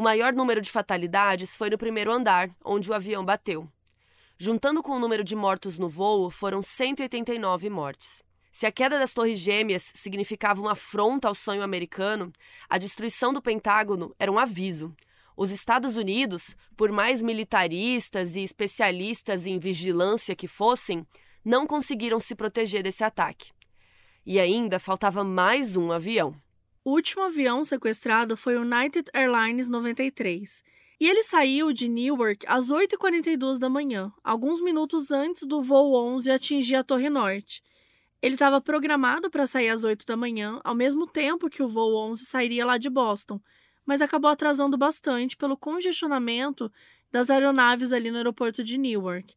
[0.00, 3.68] O maior número de fatalidades foi no primeiro andar, onde o avião bateu.
[4.38, 8.22] Juntando com o número de mortos no voo, foram 189 mortes.
[8.50, 12.32] Se a queda das Torres Gêmeas significava uma afronta ao sonho americano,
[12.66, 14.96] a destruição do Pentágono era um aviso,
[15.36, 21.06] os Estados Unidos, por mais militaristas e especialistas em vigilância que fossem,
[21.44, 23.52] não conseguiram se proteger desse ataque.
[24.24, 26.34] E ainda faltava mais um avião.
[26.82, 30.62] O último avião sequestrado foi o United Airlines 93.
[30.98, 36.30] E ele saiu de Newark às 8h42 da manhã, alguns minutos antes do voo 11
[36.30, 37.62] atingir a Torre Norte.
[38.22, 41.94] Ele estava programado para sair às 8 da manhã, ao mesmo tempo que o voo
[42.10, 43.38] 11 sairia lá de Boston,
[43.84, 46.72] mas acabou atrasando bastante pelo congestionamento
[47.12, 49.34] das aeronaves ali no aeroporto de Newark.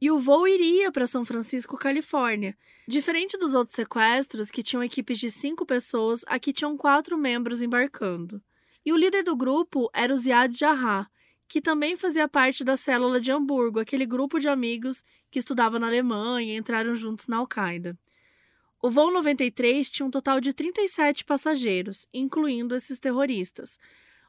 [0.00, 2.56] E o voo iria para São Francisco, Califórnia.
[2.88, 8.42] Diferente dos outros sequestros, que tinham equipes de cinco pessoas, aqui tinham quatro membros embarcando.
[8.84, 11.10] E o líder do grupo era o Ziad Jarrah,
[11.46, 15.88] que também fazia parte da célula de Hamburgo, aquele grupo de amigos que estudava na
[15.88, 17.98] Alemanha e entraram juntos na Al-Qaeda.
[18.80, 23.78] O voo 93 tinha um total de 37 passageiros, incluindo esses terroristas,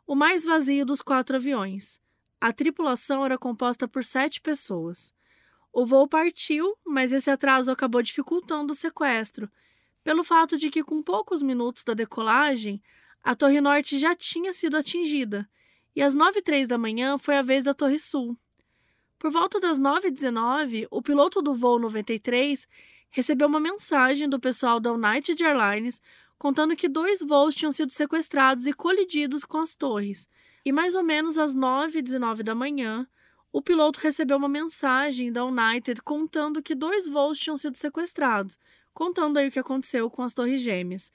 [0.06, 2.02] o mais vazio dos quatro aviões.
[2.42, 5.14] A tripulação era composta por sete pessoas.
[5.74, 9.50] O voo partiu, mas esse atraso acabou dificultando o sequestro,
[10.04, 12.82] pelo fato de que, com poucos minutos da decolagem,
[13.24, 15.48] a Torre Norte já tinha sido atingida,
[15.96, 18.38] e às 9 h da manhã foi a vez da Torre Sul.
[19.20, 22.68] Por volta das 9h19, o piloto do voo 93
[23.12, 26.02] recebeu uma mensagem do pessoal da United Airlines
[26.40, 30.28] contando que dois voos tinham sido sequestrados e colididos com as torres.
[30.66, 33.08] E mais ou menos às 9h19 da manhã,
[33.52, 38.58] o piloto recebeu uma mensagem da United contando que dois voos tinham sido sequestrados,
[38.94, 41.12] contando aí o que aconteceu com as torres gêmeas.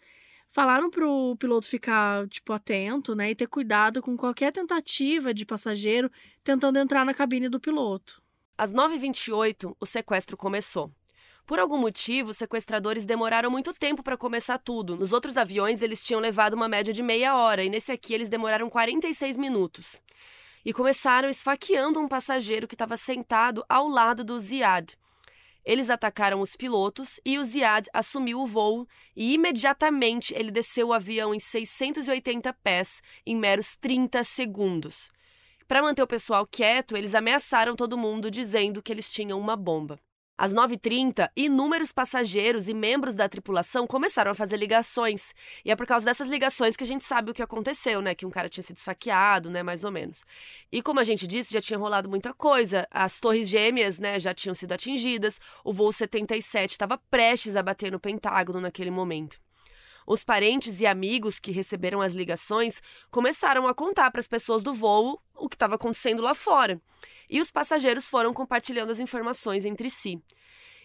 [0.50, 5.44] Falaram para o piloto ficar, tipo, atento, né, e ter cuidado com qualquer tentativa de
[5.44, 6.10] passageiro
[6.44, 8.22] tentando entrar na cabine do piloto.
[8.56, 10.90] Às 9h28, o sequestro começou.
[11.46, 14.96] Por algum motivo, os sequestradores demoraram muito tempo para começar tudo.
[14.96, 18.28] Nos outros aviões, eles tinham levado uma média de meia hora, e nesse aqui eles
[18.28, 20.00] demoraram 46 minutos.
[20.66, 24.98] E começaram esfaqueando um passageiro que estava sentado ao lado do Ziad.
[25.64, 30.92] Eles atacaram os pilotos e o Ziad assumiu o voo e imediatamente ele desceu o
[30.92, 35.08] avião em 680 pés em meros 30 segundos.
[35.68, 40.00] Para manter o pessoal quieto, eles ameaçaram todo mundo dizendo que eles tinham uma bomba.
[40.38, 45.32] Às 9h30, inúmeros passageiros e membros da tripulação começaram a fazer ligações.
[45.64, 48.14] E é por causa dessas ligações que a gente sabe o que aconteceu, né?
[48.14, 49.62] Que um cara tinha sido esfaqueado, né?
[49.62, 50.24] Mais ou menos.
[50.70, 52.86] E como a gente disse, já tinha rolado muita coisa.
[52.90, 54.20] As torres gêmeas, né?
[54.20, 55.40] Já tinham sido atingidas.
[55.64, 59.45] O voo 77 estava prestes a bater no Pentágono naquele momento.
[60.06, 64.72] Os parentes e amigos que receberam as ligações começaram a contar para as pessoas do
[64.72, 66.80] voo o que estava acontecendo lá fora.
[67.28, 70.22] E os passageiros foram compartilhando as informações entre si.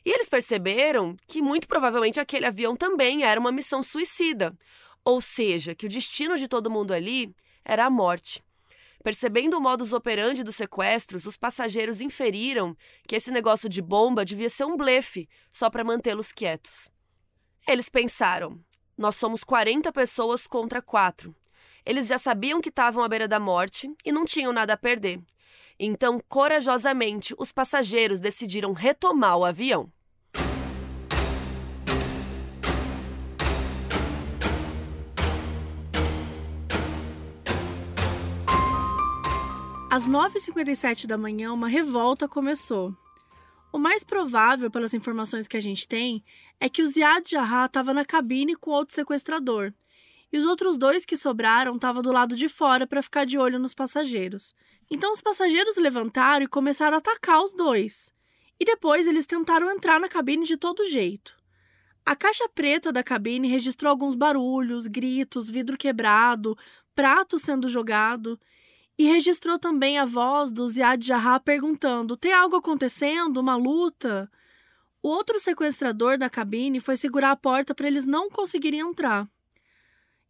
[0.04, 4.58] E eles perceberam que muito provavelmente aquele avião também era uma missão suicida,
[5.06, 8.44] ou seja, que o destino de todo mundo ali era a morte.
[9.04, 12.76] Percebendo o modus operandi dos sequestros, os passageiros inferiram
[13.08, 16.90] que esse negócio de bomba devia ser um blefe, só para mantê-los quietos.
[17.68, 18.60] Eles pensaram:
[19.02, 21.36] nós somos 40 pessoas contra 4.
[21.84, 25.20] Eles já sabiam que estavam à beira da morte e não tinham nada a perder.
[25.80, 29.92] Então, corajosamente, os passageiros decidiram retomar o avião.
[39.90, 42.96] Às 9h57 da manhã, uma revolta começou.
[43.72, 46.24] O mais provável, pelas informações que a gente tem,
[46.60, 49.74] é que o Ziad Jarrah estava na cabine com outro sequestrador.
[50.32, 53.58] E os outros dois que sobraram estavam do lado de fora para ficar de olho
[53.58, 54.54] nos passageiros.
[54.90, 58.14] Então os passageiros levantaram e começaram a atacar os dois.
[58.60, 61.38] E depois eles tentaram entrar na cabine de todo jeito.
[62.06, 66.58] A caixa preta da cabine registrou alguns barulhos, gritos, vidro quebrado,
[66.94, 68.38] prato sendo jogado
[69.02, 73.40] e registrou também a voz do Ziad Jarrah perguntando: Tem algo acontecendo?
[73.40, 74.30] Uma luta?
[75.02, 79.28] O outro sequestrador da cabine foi segurar a porta para eles não conseguirem entrar.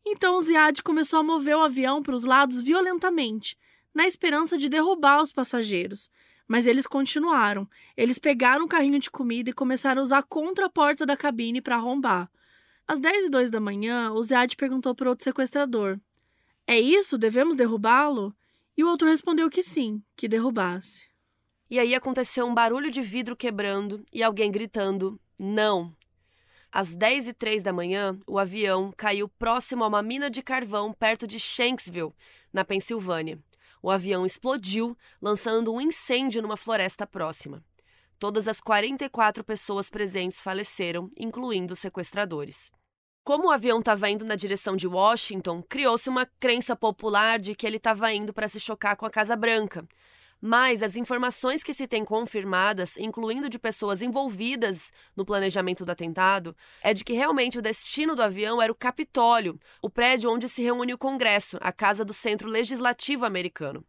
[0.06, 3.58] Então o Ziad começou a mover o avião para os lados violentamente,
[3.94, 6.10] na esperança de derrubar os passageiros.
[6.48, 7.68] Mas eles continuaram.
[7.98, 11.60] Eles pegaram um carrinho de comida e começaram a usar contra a porta da cabine
[11.60, 12.32] para arrombar.
[12.88, 16.00] Às 10 e 2 da manhã, o Ziad perguntou para outro sequestrador:
[16.66, 17.18] É isso?
[17.18, 18.34] Devemos derrubá-lo?
[18.78, 21.10] E o outro respondeu que sim, que derrubasse.
[21.70, 25.96] E aí aconteceu um barulho de vidro quebrando e alguém gritando: Não!
[26.72, 30.94] Às 10 e 3 da manhã, o avião caiu próximo a uma mina de carvão
[30.94, 32.14] perto de Shanksville,
[32.52, 33.40] na Pensilvânia.
[33.82, 37.64] O avião explodiu, lançando um incêndio numa floresta próxima.
[38.20, 42.72] Todas as 44 pessoas presentes faleceram, incluindo os sequestradores.
[43.24, 47.68] Como o avião estava indo na direção de Washington, criou-se uma crença popular de que
[47.68, 49.88] ele estava indo para se chocar com a Casa Branca.
[50.42, 56.56] Mas as informações que se têm confirmadas, incluindo de pessoas envolvidas no planejamento do atentado,
[56.82, 60.64] é de que realmente o destino do avião era o Capitólio, o prédio onde se
[60.64, 63.86] reúne o Congresso, a casa do Centro Legislativo americano.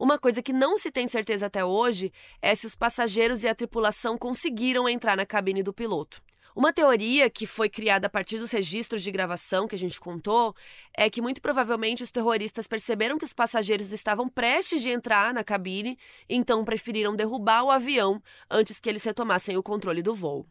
[0.00, 2.10] Uma coisa que não se tem certeza até hoje
[2.40, 6.22] é se os passageiros e a tripulação conseguiram entrar na cabine do piloto.
[6.54, 10.54] Uma teoria que foi criada a partir dos registros de gravação que a gente contou
[10.96, 15.42] é que muito provavelmente os terroristas perceberam que os passageiros estavam prestes de entrar na
[15.42, 15.98] cabine,
[16.28, 20.46] então preferiram derrubar o avião antes que eles retomassem o controle do voo.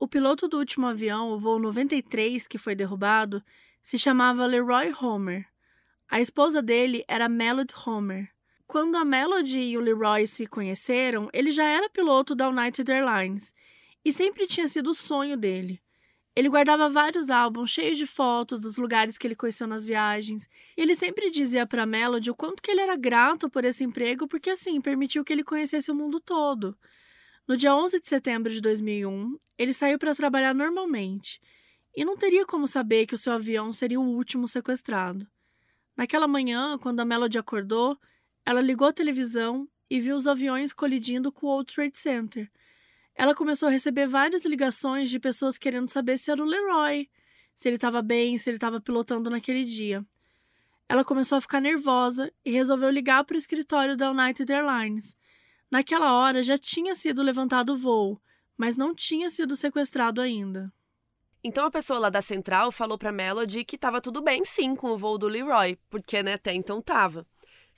[0.00, 3.40] O piloto do último avião, o voo 93, que foi derrubado,
[3.80, 5.46] se chamava Leroy Homer.
[6.10, 8.28] A esposa dele era Melody Homer.
[8.66, 13.54] Quando a Melody e o Leroy se conheceram, ele já era piloto da United Airlines
[14.08, 15.82] e sempre tinha sido o sonho dele.
[16.34, 20.80] Ele guardava vários álbuns cheios de fotos dos lugares que ele conheceu nas viagens, e
[20.80, 24.48] ele sempre dizia para Melody o quanto que ele era grato por esse emprego, porque
[24.48, 26.74] assim permitiu que ele conhecesse o mundo todo.
[27.46, 31.38] No dia 11 de setembro de 2001, ele saiu para trabalhar normalmente,
[31.94, 35.26] e não teria como saber que o seu avião seria o último sequestrado.
[35.94, 37.98] Naquela manhã, quando a Melody acordou,
[38.46, 42.50] ela ligou a televisão e viu os aviões colidindo com o World Trade Center
[43.18, 47.10] ela começou a receber várias ligações de pessoas querendo saber se era o Leroy,
[47.52, 50.06] se ele estava bem, se ele estava pilotando naquele dia.
[50.88, 55.16] Ela começou a ficar nervosa e resolveu ligar para o escritório da United Airlines.
[55.68, 58.22] Naquela hora já tinha sido levantado o voo,
[58.56, 60.72] mas não tinha sido sequestrado ainda.
[61.42, 64.92] Então a pessoa lá da central falou para Melody que estava tudo bem sim com
[64.92, 67.26] o voo do Leroy, porque né, até então tava.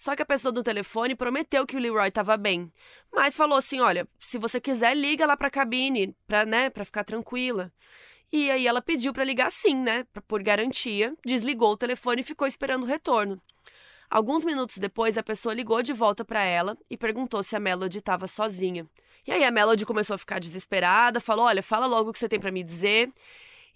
[0.01, 2.73] Só que a pessoa do telefone prometeu que o Leroy estava bem,
[3.13, 6.87] mas falou assim: "Olha, se você quiser, liga lá para a cabine, para, né, para
[6.87, 7.71] ficar tranquila".
[8.33, 12.47] E aí ela pediu para ligar sim, né, por garantia, desligou o telefone e ficou
[12.47, 13.39] esperando o retorno.
[14.09, 17.99] Alguns minutos depois, a pessoa ligou de volta para ela e perguntou se a Melody
[17.99, 18.89] estava sozinha.
[19.27, 22.29] E aí a Melody começou a ficar desesperada, falou: "Olha, fala logo o que você
[22.29, 23.13] tem para me dizer".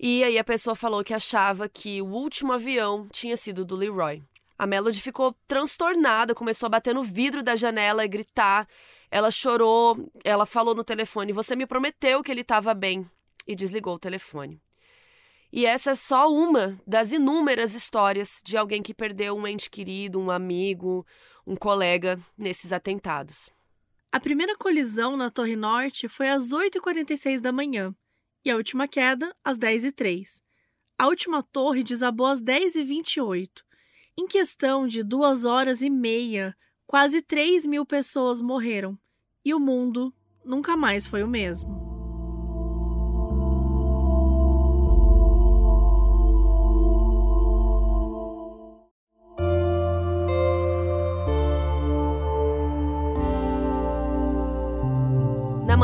[0.01, 4.23] E aí a pessoa falou que achava que o último avião tinha sido do Leroy.
[4.59, 8.69] A Melody ficou transtornada, começou a bater no vidro da janela e gritar.
[9.11, 13.09] Ela chorou, ela falou no telefone: Você me prometeu que ele estava bem.
[13.47, 14.59] E desligou o telefone.
[15.53, 20.19] E essa é só uma das inúmeras histórias de alguém que perdeu um ente querido,
[20.19, 21.07] um amigo,
[21.47, 23.51] um colega nesses atentados.
[24.11, 27.95] A primeira colisão na Torre Norte foi às 8h46 da manhã
[28.45, 30.41] e a última queda às 10h03.
[30.99, 33.63] A última torre desabou às 10h28
[34.17, 36.57] em questão de duas horas e meia,
[36.87, 38.99] quase 3 mil pessoas morreram
[39.45, 41.94] e o mundo nunca mais foi o mesmo.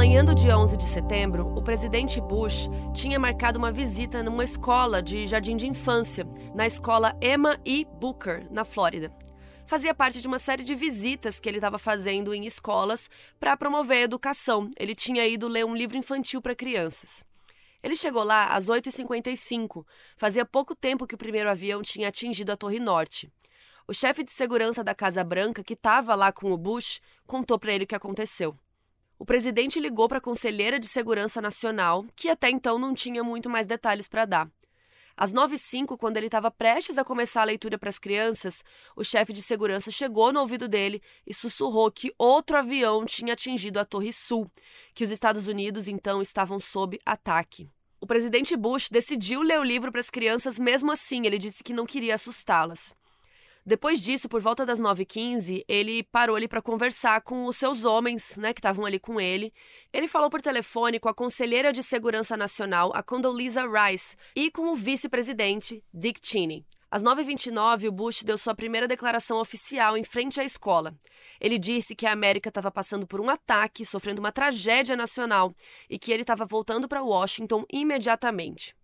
[0.00, 5.02] Manhã do dia 11 de setembro, o presidente Bush tinha marcado uma visita numa escola
[5.02, 7.84] de jardim de infância, na escola Emma E.
[7.84, 9.12] Booker, na Flórida.
[9.66, 13.98] Fazia parte de uma série de visitas que ele estava fazendo em escolas para promover
[13.98, 14.70] a educação.
[14.78, 17.22] Ele tinha ido ler um livro infantil para crianças.
[17.82, 19.84] Ele chegou lá às 8h55.
[20.16, 23.30] Fazia pouco tempo que o primeiro avião tinha atingido a Torre Norte.
[23.86, 27.74] O chefe de segurança da Casa Branca, que estava lá com o Bush, contou para
[27.74, 28.56] ele o que aconteceu
[29.20, 33.50] o presidente ligou para a conselheira de segurança nacional, que até então não tinha muito
[33.50, 34.50] mais detalhes para dar.
[35.14, 38.64] Às 9h05, quando ele estava prestes a começar a leitura para as crianças,
[38.96, 43.78] o chefe de segurança chegou no ouvido dele e sussurrou que outro avião tinha atingido
[43.78, 44.50] a Torre Sul,
[44.94, 47.68] que os Estados Unidos então estavam sob ataque.
[48.00, 51.74] O presidente Bush decidiu ler o livro para as crianças mesmo assim, ele disse que
[51.74, 52.94] não queria assustá-las.
[53.64, 58.36] Depois disso, por volta das 9h15, ele parou ali para conversar com os seus homens,
[58.36, 59.52] né, que estavam ali com ele.
[59.92, 64.72] Ele falou por telefone com a conselheira de segurança nacional, a Condoleezza Rice, e com
[64.72, 66.64] o vice-presidente, Dick Cheney.
[66.90, 70.92] Às 9h29, o Bush deu sua primeira declaração oficial em frente à escola.
[71.40, 75.54] Ele disse que a América estava passando por um ataque, sofrendo uma tragédia nacional
[75.88, 78.74] e que ele estava voltando para Washington imediatamente.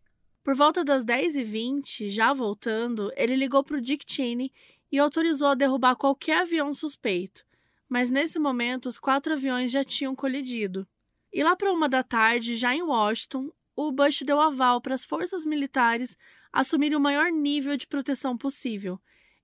[0.47, 4.53] Por volta das 10h20, já voltando, ele ligou para o Dick Cheney
[4.93, 7.45] e autorizou a derrubar qualquer avião suspeito.
[7.89, 10.87] Mas nesse momento, os quatro aviões já tinham colidido.
[11.33, 15.05] E lá para uma da tarde, já em Washington, o Bush deu aval para as
[15.05, 16.17] forças militares
[16.53, 19.01] assumirem o maior nível de proteção possível.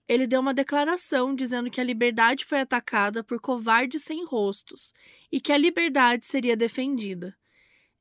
[0.06, 4.94] Ele deu uma declaração dizendo que a liberdade foi atacada por covardes sem rostos
[5.32, 7.36] e que a liberdade seria defendida.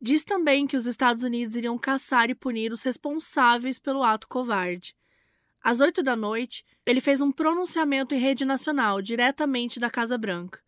[0.03, 4.95] Diz também que os Estados Unidos iriam caçar e punir os responsáveis pelo ato covarde.
[5.63, 10.59] Às oito da noite, ele fez um pronunciamento em rede nacional, diretamente da Casa Branca.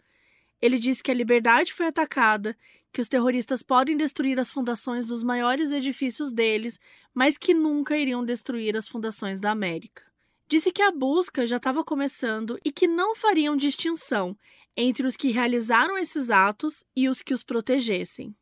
[0.61, 2.55] Ele disse que a liberdade foi atacada,
[2.91, 6.79] que os terroristas podem destruir as fundações dos maiores edifícios deles,
[7.11, 10.03] mas que nunca iriam destruir as fundações da América.
[10.47, 14.37] Disse que a busca já estava começando e que não fariam distinção
[14.77, 18.35] entre os que realizaram esses atos e os que os protegessem.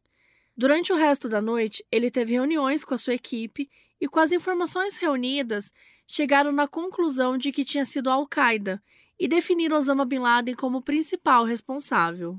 [0.56, 4.32] Durante o resto da noite, ele teve reuniões com a sua equipe e, com as
[4.32, 5.74] informações reunidas,
[6.06, 8.82] chegaram na conclusão de que tinha sido a Al-Qaeda
[9.20, 12.38] e definiram Osama Bin Laden como principal responsável.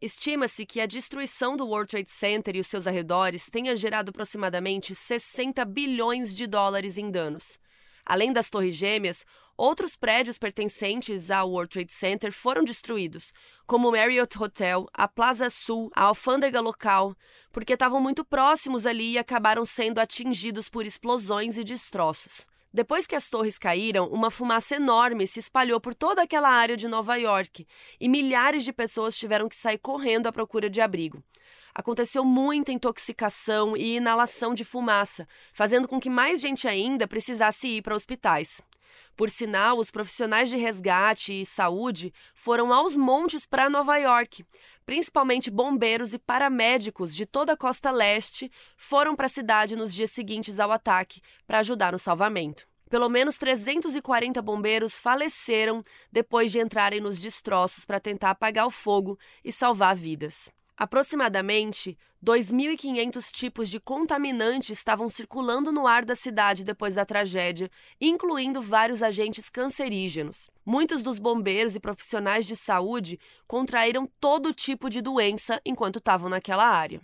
[0.00, 4.94] Estima-se que a destruição do World Trade Center e os seus arredores tenha gerado aproximadamente
[4.94, 7.58] 60 bilhões de dólares em danos.
[8.04, 9.24] Além das Torres Gêmeas,
[9.56, 13.32] outros prédios pertencentes ao World Trade Center foram destruídos,
[13.66, 17.16] como o Marriott Hotel, a Plaza Sul, a alfândega local,
[17.52, 22.46] porque estavam muito próximos ali e acabaram sendo atingidos por explosões e destroços.
[22.72, 26.88] Depois que as torres caíram, uma fumaça enorme se espalhou por toda aquela área de
[26.88, 27.64] Nova York
[28.00, 31.22] e milhares de pessoas tiveram que sair correndo à procura de abrigo.
[31.72, 37.82] Aconteceu muita intoxicação e inalação de fumaça, fazendo com que mais gente ainda precisasse ir
[37.82, 38.60] para hospitais.
[39.16, 44.44] Por sinal, os profissionais de resgate e saúde foram aos montes para Nova York.
[44.84, 50.10] Principalmente bombeiros e paramédicos de toda a costa leste foram para a cidade nos dias
[50.10, 52.66] seguintes ao ataque para ajudar no salvamento.
[52.90, 59.18] Pelo menos 340 bombeiros faleceram depois de entrarem nos destroços para tentar apagar o fogo
[59.44, 60.52] e salvar vidas.
[60.76, 67.70] Aproximadamente 2.500 tipos de contaminantes estavam circulando no ar da cidade depois da tragédia,
[68.00, 70.50] incluindo vários agentes cancerígenos.
[70.64, 76.66] Muitos dos bombeiros e profissionais de saúde contraíram todo tipo de doença enquanto estavam naquela
[76.66, 77.00] área.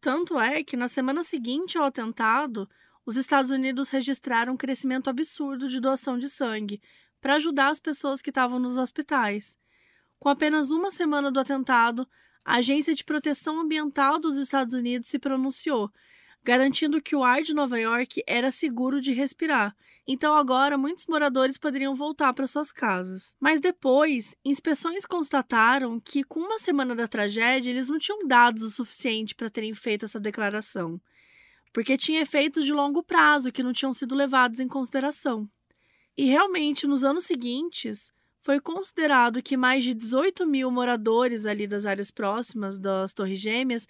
[0.00, 2.68] Tanto é que na semana seguinte ao atentado,
[3.04, 6.80] os Estados Unidos registraram um crescimento absurdo de doação de sangue
[7.20, 9.58] para ajudar as pessoas que estavam nos hospitais.
[10.18, 12.08] Com apenas uma semana do atentado,
[12.44, 15.90] a Agência de Proteção Ambiental dos Estados Unidos se pronunciou,
[16.42, 19.76] garantindo que o ar de Nova York era seguro de respirar.
[20.06, 23.36] Então agora muitos moradores poderiam voltar para suas casas.
[23.38, 28.70] Mas depois, inspeções constataram que com uma semana da tragédia, eles não tinham dados o
[28.70, 31.00] suficiente para terem feito essa declaração,
[31.72, 35.48] porque tinha efeitos de longo prazo que não tinham sido levados em consideração.
[36.16, 38.12] E realmente, nos anos seguintes,
[38.42, 43.86] foi considerado que mais de 18 mil moradores ali das áreas próximas das Torres Gêmeas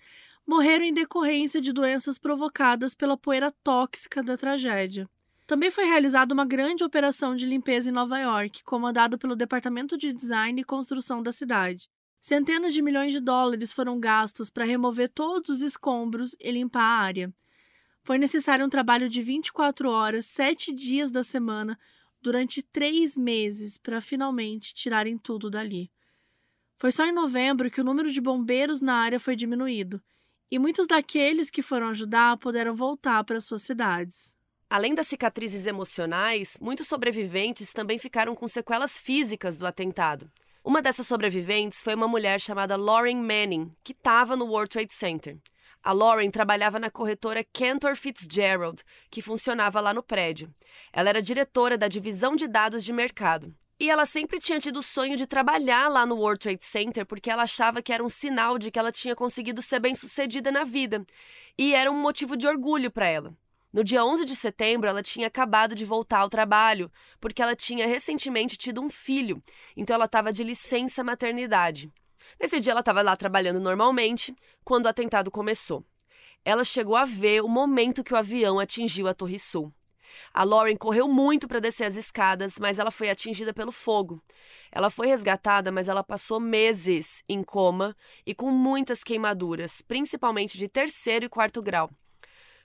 [0.47, 5.09] morreram em decorrência de doenças provocadas pela poeira tóxica da tragédia.
[5.47, 10.13] Também foi realizada uma grande operação de limpeza em Nova York, comandada pelo Departamento de
[10.13, 11.91] Design e Construção da cidade.
[12.21, 17.03] Centenas de milhões de dólares foram gastos para remover todos os escombros e limpar a
[17.03, 17.35] área.
[18.05, 21.79] Foi necessário um trabalho de 24 horas, sete dias da semana,
[22.23, 25.91] durante três meses para finalmente tirarem tudo dali.
[26.79, 30.03] Foi só em novembro que o número de bombeiros na área foi diminuído,
[30.51, 34.37] e muitos daqueles que foram ajudar puderam voltar para suas cidades.
[34.69, 40.31] Além das cicatrizes emocionais, muitos sobreviventes também ficaram com sequelas físicas do atentado.
[40.65, 45.39] Uma dessas sobreviventes foi uma mulher chamada Lauren Manning, que estava no World Trade Center.
[45.85, 50.55] A Lauren trabalhava na corretora Cantor Fitzgerald, que funcionava lá no prédio.
[50.93, 53.53] Ela era diretora da divisão de dados de mercado.
[53.81, 57.29] E ela sempre tinha tido o sonho de trabalhar lá no World Trade Center porque
[57.29, 61.05] ela achava que era um sinal de que ela tinha conseguido ser bem-sucedida na vida.
[61.59, 63.37] E era um motivo de orgulho para ela.
[63.73, 67.87] No dia 11 de setembro, ela tinha acabado de voltar ao trabalho, porque ela tinha
[67.87, 69.43] recentemente tido um filho,
[69.75, 71.91] então ela estava de licença maternidade.
[72.41, 75.85] Nesse dia ela estava lá trabalhando normalmente quando o atentado começou.
[76.45, 79.73] ela chegou a ver o momento que o avião atingiu a Torre Sul.
[80.33, 84.23] A Lauren correu muito para descer as escadas, mas ela foi atingida pelo fogo.
[84.71, 87.97] Ela foi resgatada, mas ela passou meses em coma
[88.27, 91.91] e com muitas queimaduras, principalmente de terceiro e quarto grau.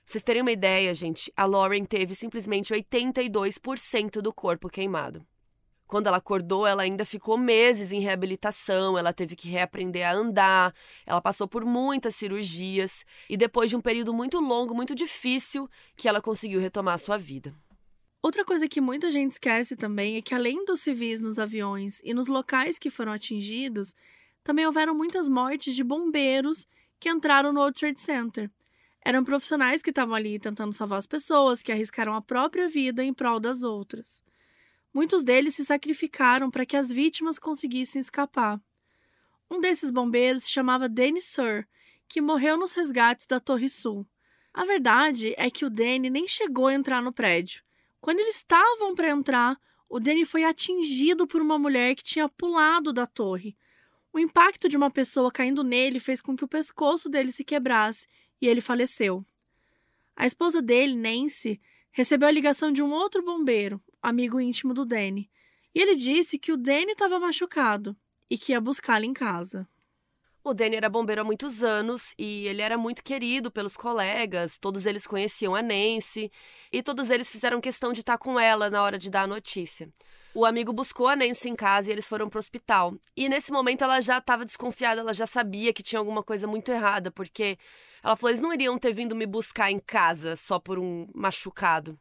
[0.06, 5.26] Vocês terem uma ideia, gente, a Lauren teve simplesmente 82% do corpo queimado.
[5.88, 10.76] Quando ela acordou, ela ainda ficou meses em reabilitação, ela teve que reaprender a andar,
[11.06, 16.10] ela passou por muitas cirurgias e depois de um período muito longo, muito difícil, que
[16.10, 17.56] ela conseguiu retomar a sua vida.
[18.22, 22.14] Outra coisa que muita gente esquece também é que além dos civis nos aviões e
[22.14, 23.96] nos locais que foram atingidos,
[24.44, 26.68] também houveram muitas mortes de bombeiros
[27.00, 28.52] que entraram no World Trade Center.
[29.06, 33.14] Eram profissionais que estavam ali tentando salvar as pessoas, que arriscaram a própria vida em
[33.14, 34.22] prol das outras.
[34.94, 38.60] Muitos deles se sacrificaram para que as vítimas conseguissem escapar.
[39.50, 41.68] Um desses bombeiros se chamava Danny Sir,
[42.08, 44.06] que morreu nos resgates da Torre Sul.
[44.54, 47.64] A verdade é que o Danny nem chegou a entrar no prédio.
[48.02, 49.60] Quando eles estavam para entrar,
[49.90, 53.56] o Danny foi atingido por uma mulher que tinha pulado da torre.
[54.12, 58.08] O impacto de uma pessoa caindo nele fez com que o pescoço dele se quebrasse
[58.42, 59.26] e ele faleceu.
[60.16, 61.62] A esposa dele, Nancy,
[61.92, 65.30] recebeu a ligação de um outro bombeiro, amigo íntimo do Danny,
[65.74, 67.96] e ele disse que o Danny estava machucado
[68.30, 69.68] e que ia buscá-lo em casa.
[70.44, 74.86] O Danny era bombeiro há muitos anos e ele era muito querido pelos colegas, todos
[74.86, 76.32] eles conheciam a Nancy
[76.72, 79.92] e todos eles fizeram questão de estar com ela na hora de dar a notícia.
[80.34, 82.94] O amigo buscou a Nancy em casa e eles foram para o hospital.
[83.16, 86.72] E nesse momento ela já estava desconfiada, ela já sabia que tinha alguma coisa muito
[86.72, 87.58] errada, porque
[88.02, 92.00] ela falou: eles não iriam ter vindo me buscar em casa só por um machucado.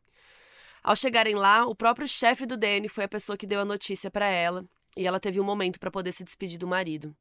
[0.86, 4.08] Ao chegarem lá, o próprio chefe do Danny foi a pessoa que deu a notícia
[4.08, 4.64] para ela
[4.96, 7.12] e ela teve um momento para poder se despedir do marido.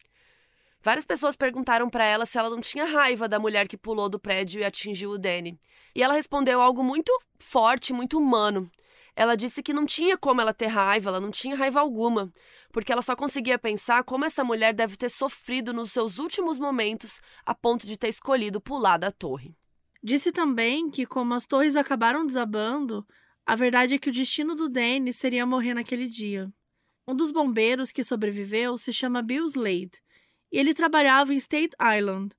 [0.84, 4.20] Várias pessoas perguntaram para ela se ela não tinha raiva da mulher que pulou do
[4.20, 5.60] prédio e atingiu o Danny.
[5.96, 8.70] E ela respondeu algo muito forte, muito humano.
[9.16, 12.32] Ela disse que não tinha como ela ter raiva, ela não tinha raiva alguma,
[12.72, 17.20] porque ela só conseguia pensar como essa mulher deve ter sofrido nos seus últimos momentos
[17.44, 19.56] a ponto de ter escolhido pular da torre.
[20.04, 23.04] Disse também que, como as torres acabaram desabando,
[23.46, 26.52] a verdade é que o destino do Danny seria morrer naquele dia.
[27.08, 30.02] Um dos bombeiros que sobreviveu se chama Bill Slade,
[30.52, 32.36] e ele trabalhava em State Island.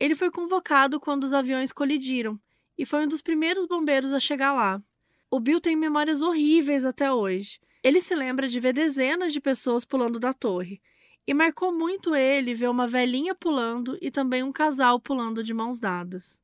[0.00, 2.40] Ele foi convocado quando os aviões colidiram
[2.76, 4.82] e foi um dos primeiros bombeiros a chegar lá.
[5.30, 7.60] O Bill tem memórias horríveis até hoje.
[7.84, 10.80] Ele se lembra de ver dezenas de pessoas pulando da torre,
[11.26, 15.78] e marcou muito ele ver uma velhinha pulando e também um casal pulando de mãos
[15.78, 16.39] dadas.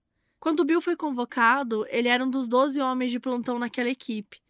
[0.46, 4.40] Quando Bill foi convocado, ele era um dos 12 homens de plantão naquela equipe.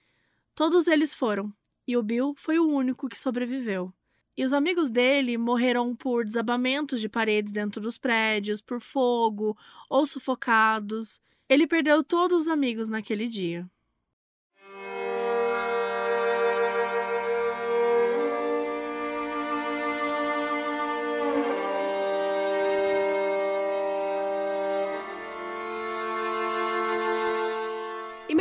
[0.55, 1.51] Todos eles foram,
[1.89, 3.91] e o Bill foi o único que sobreviveu.
[4.37, 9.57] E os amigos dele morreram por desabamentos de paredes dentro dos prédios, por fogo
[9.89, 11.19] ou sufocados.
[11.49, 13.67] Ele perdeu todos os amigos naquele dia.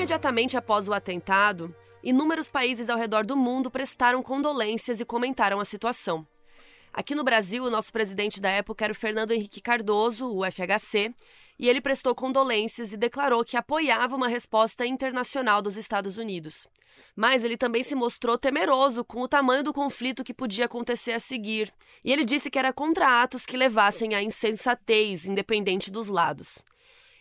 [0.06, 5.66] Imediatamente após o atentado, inúmeros países ao redor do mundo prestaram condolências e comentaram a
[5.66, 6.28] situação.
[6.94, 11.12] Aqui no Brasil, o nosso presidente da época era o Fernando Henrique Cardoso, o FHC,
[11.58, 16.68] e ele prestou condolências e declarou que apoiava uma resposta internacional dos Estados Unidos.
[17.16, 21.20] Mas ele também se mostrou temeroso com o tamanho do conflito que podia acontecer a
[21.20, 26.64] seguir, e ele disse que era contra atos que levassem à insensatez, independente dos lados.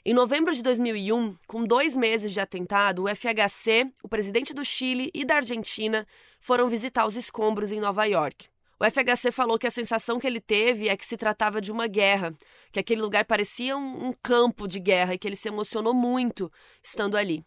[0.07, 5.11] Em novembro de 2001, com dois meses de atentado, o FHC, o presidente do Chile
[5.15, 6.07] e da Argentina
[6.39, 8.49] foram visitar os escombros em Nova York.
[8.79, 11.87] O FHC falou que a sensação que ele teve é que se tratava de uma
[11.87, 12.35] guerra,
[12.71, 16.53] que aquele lugar parecia um, um campo de guerra e que ele se emocionou muito
[16.83, 17.43] estando ali.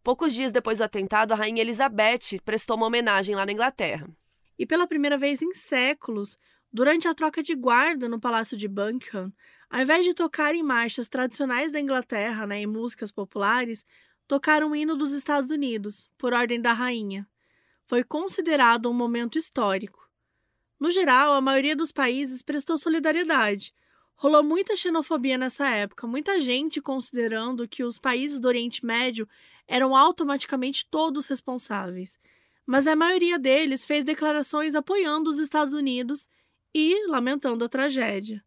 [0.00, 4.08] Poucos dias depois do atentado, a rainha Elizabeth prestou uma homenagem lá na Inglaterra.
[4.56, 6.38] E pela primeira vez em séculos,
[6.74, 9.32] durante a troca de guarda no Palácio de Buckingham,
[9.70, 13.86] ao invés de tocar em marchas tradicionais da Inglaterra, né, em músicas populares,
[14.26, 17.28] tocaram o hino dos Estados Unidos, por ordem da rainha.
[17.86, 20.10] Foi considerado um momento histórico.
[20.80, 23.72] No geral, a maioria dos países prestou solidariedade.
[24.16, 29.28] Rolou muita xenofobia nessa época, muita gente considerando que os países do Oriente Médio
[29.68, 32.18] eram automaticamente todos responsáveis.
[32.66, 36.26] Mas a maioria deles fez declarações apoiando os Estados Unidos
[36.74, 38.44] e lamentando a tragédia.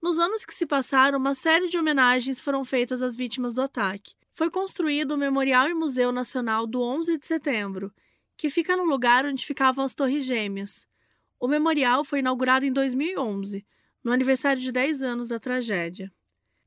[0.00, 4.14] Nos anos que se passaram, uma série de homenagens foram feitas às vítimas do ataque.
[4.32, 7.92] Foi construído o Memorial e Museu Nacional do 11 de Setembro,
[8.36, 10.86] que fica no lugar onde ficavam as Torres Gêmeas.
[11.38, 13.66] O memorial foi inaugurado em 2011,
[14.02, 16.12] no aniversário de 10 anos da tragédia.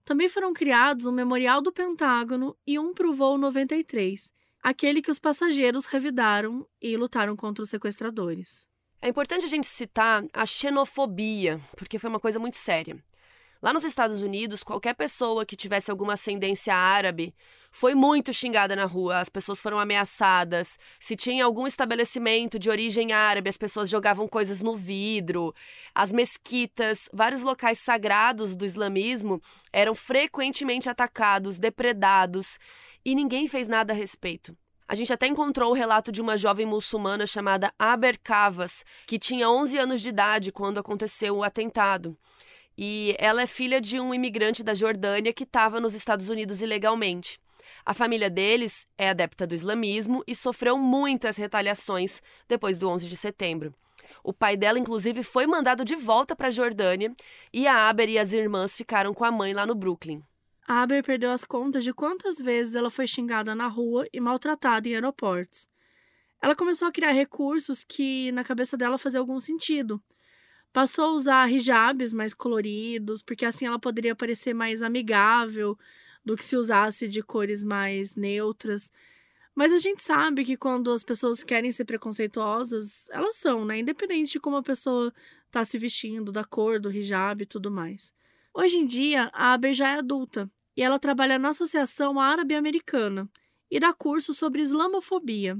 [0.05, 5.11] Também foram criados um memorial do Pentágono e um para o voo 93, aquele que
[5.11, 8.66] os passageiros revidaram e lutaram contra os sequestradores.
[8.99, 12.97] É importante a gente citar a xenofobia, porque foi uma coisa muito séria.
[13.61, 17.33] Lá nos Estados Unidos, qualquer pessoa que tivesse alguma ascendência árabe
[17.71, 20.79] foi muito xingada na rua, as pessoas foram ameaçadas.
[20.99, 25.53] Se tinha algum estabelecimento de origem árabe, as pessoas jogavam coisas no vidro.
[25.93, 29.41] As mesquitas, vários locais sagrados do islamismo
[29.71, 32.57] eram frequentemente atacados, depredados,
[33.05, 34.57] e ninguém fez nada a respeito.
[34.87, 39.49] A gente até encontrou o relato de uma jovem muçulmana chamada Aber Kavas, que tinha
[39.49, 42.17] 11 anos de idade quando aconteceu o atentado.
[42.77, 47.37] E ela é filha de um imigrante da Jordânia que estava nos Estados Unidos ilegalmente.
[47.85, 53.17] A família deles é adepta do islamismo e sofreu muitas retaliações depois do 11 de
[53.17, 53.73] setembro.
[54.23, 57.13] O pai dela, inclusive, foi mandado de volta para a Jordânia
[57.51, 60.21] e a Aber e as irmãs ficaram com a mãe lá no Brooklyn.
[60.69, 64.89] A Aber perdeu as contas de quantas vezes ela foi xingada na rua e maltratada
[64.89, 65.69] em aeroportos.
[66.41, 70.03] Ela começou a criar recursos que, na cabeça dela, faziam algum sentido.
[70.73, 75.79] Passou a usar hijabs mais coloridos, porque assim ela poderia parecer mais amigável
[76.25, 78.91] do que se usasse de cores mais neutras.
[79.55, 83.79] Mas a gente sabe que quando as pessoas querem ser preconceituosas, elas são, né?
[83.79, 85.13] Independente de como a pessoa
[85.45, 88.13] está se vestindo, da cor do hijab e tudo mais.
[88.53, 93.27] Hoje em dia, a Aber já é adulta e ela trabalha na Associação Árabe-Americana
[93.69, 95.57] e dá curso sobre islamofobia.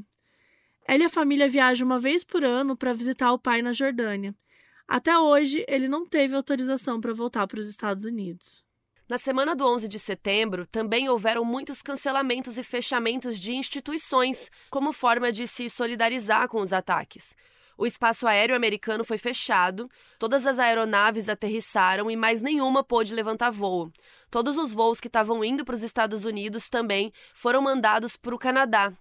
[0.88, 4.34] Ela e a família viajam uma vez por ano para visitar o pai na Jordânia
[4.88, 8.64] até hoje, ele não teve autorização para voltar para os Estados Unidos.
[9.10, 14.94] Na semana do 11 de setembro, também houveram muitos cancelamentos e fechamentos de instituições, como
[14.94, 17.36] forma de se solidarizar com os ataques.
[17.78, 23.52] O espaço aéreo americano foi fechado, todas as aeronaves aterrissaram e mais nenhuma pôde levantar
[23.52, 23.92] voo.
[24.32, 28.40] Todos os voos que estavam indo para os Estados Unidos também foram mandados para o
[28.40, 28.92] Canadá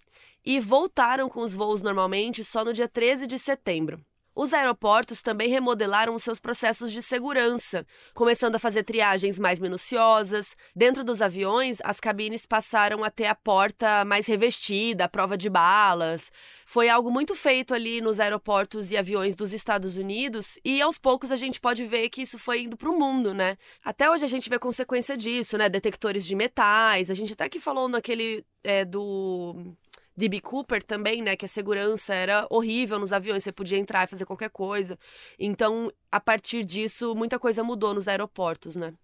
[0.44, 4.04] e voltaram com os voos normalmente só no dia 13 de setembro.
[4.38, 10.54] Os aeroportos também remodelaram seus processos de segurança, começando a fazer triagens mais minuciosas.
[10.74, 15.48] Dentro dos aviões, as cabines passaram a ter a porta mais revestida, a prova de
[15.48, 16.30] balas.
[16.66, 21.32] Foi algo muito feito ali nos aeroportos e aviões dos Estados Unidos, e aos poucos
[21.32, 23.56] a gente pode ver que isso foi indo para o mundo, né?
[23.82, 25.66] Até hoje a gente vê consequência disso, né?
[25.70, 27.10] Detectores de metais.
[27.10, 29.74] A gente até que falou naquele é, do
[30.16, 30.40] D.B.
[30.40, 31.36] Cooper também, né?
[31.36, 34.98] Que a segurança era horrível nos aviões, você podia entrar e fazer qualquer coisa.
[35.38, 38.94] Então, a partir disso, muita coisa mudou nos aeroportos, né?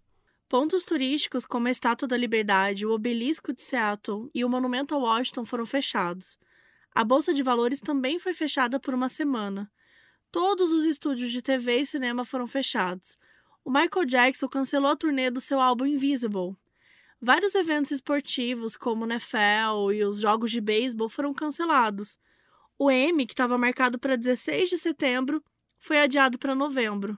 [0.49, 4.99] Pontos turísticos como a Estátua da Liberdade, o Obelisco de Seattle e o Monumento a
[4.99, 6.39] Washington foram fechados.
[6.95, 9.71] A Bolsa de Valores também foi fechada por uma semana.
[10.31, 13.17] Todos os estúdios de TV e cinema foram fechados.
[13.65, 16.57] O Michael Jackson cancelou a turnê do seu álbum Invisible.
[17.25, 22.19] Vários eventos esportivos, como o NFL e os jogos de beisebol, foram cancelados.
[22.77, 25.41] O M, que estava marcado para 16 de setembro,
[25.79, 27.17] foi adiado para novembro.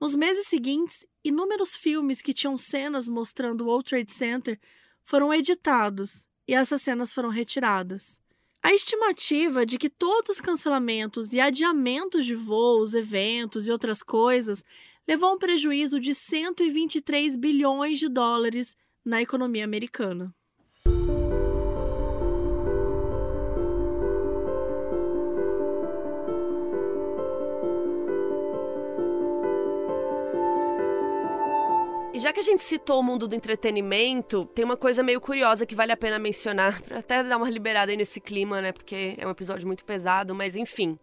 [0.00, 4.58] Nos meses seguintes, inúmeros filmes que tinham cenas mostrando o World Trade Center
[5.04, 8.22] foram editados e essas cenas foram retiradas.
[8.62, 14.64] A estimativa de que todos os cancelamentos e adiamentos de voos, eventos e outras coisas
[15.06, 18.74] levou a um prejuízo de 123 bilhões de dólares
[19.08, 20.34] na economia americana.
[32.12, 35.64] E já que a gente citou o mundo do entretenimento, tem uma coisa meio curiosa
[35.64, 38.72] que vale a pena mencionar, para até dar uma liberada aí nesse clima, né?
[38.72, 40.98] Porque é um episódio muito pesado, mas enfim.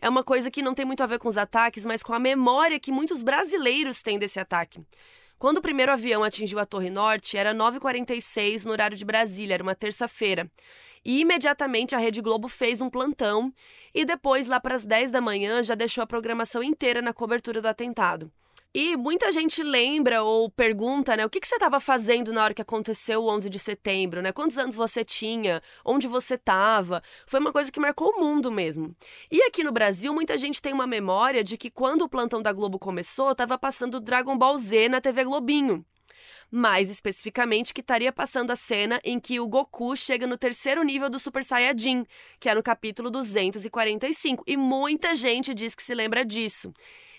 [0.00, 2.20] É uma coisa que não tem muito a ver com os ataques, mas com a
[2.20, 4.80] memória que muitos brasileiros têm desse ataque.
[5.38, 9.62] Quando o primeiro avião atingiu a Torre Norte, era 9h46 no horário de Brasília, era
[9.62, 10.50] uma terça-feira.
[11.04, 13.54] E imediatamente a Rede Globo fez um plantão
[13.94, 17.62] e depois, lá para as 10 da manhã, já deixou a programação inteira na cobertura
[17.62, 18.32] do atentado.
[18.80, 22.54] E muita gente lembra ou pergunta, né, o que, que você estava fazendo na hora
[22.54, 24.30] que aconteceu o 11 de setembro, né?
[24.30, 25.60] Quantos anos você tinha?
[25.84, 27.02] Onde você estava?
[27.26, 28.94] Foi uma coisa que marcou o mundo mesmo.
[29.32, 32.52] E aqui no Brasil, muita gente tem uma memória de que quando o plantão da
[32.52, 35.84] Globo começou, estava passando Dragon Ball Z na TV Globinho
[36.50, 41.10] mais especificamente que estaria passando a cena em que o Goku chega no terceiro nível
[41.10, 42.06] do Super Saiyajin,
[42.40, 46.72] que é no capítulo 245, e muita gente diz que se lembra disso.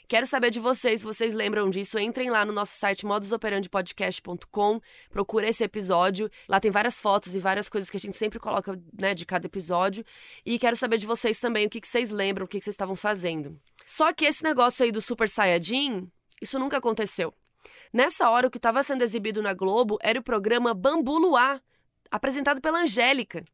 [0.09, 1.99] Quero saber de vocês, vocês lembram disso.
[1.99, 4.81] Entrem lá no nosso site modusoperandipodcast.com,
[5.11, 6.31] procura esse episódio.
[6.47, 9.45] Lá tem várias fotos e várias coisas que a gente sempre coloca né, de cada
[9.45, 10.03] episódio.
[10.43, 12.73] E quero saber de vocês também o que, que vocês lembram, o que, que vocês
[12.73, 13.61] estavam fazendo.
[13.85, 17.31] Só que esse negócio aí do Super Saiyajin, isso nunca aconteceu.
[17.93, 21.61] Nessa hora, o que estava sendo exibido na Globo era o programa Bambu Luar,
[22.09, 23.45] apresentado pela Angélica.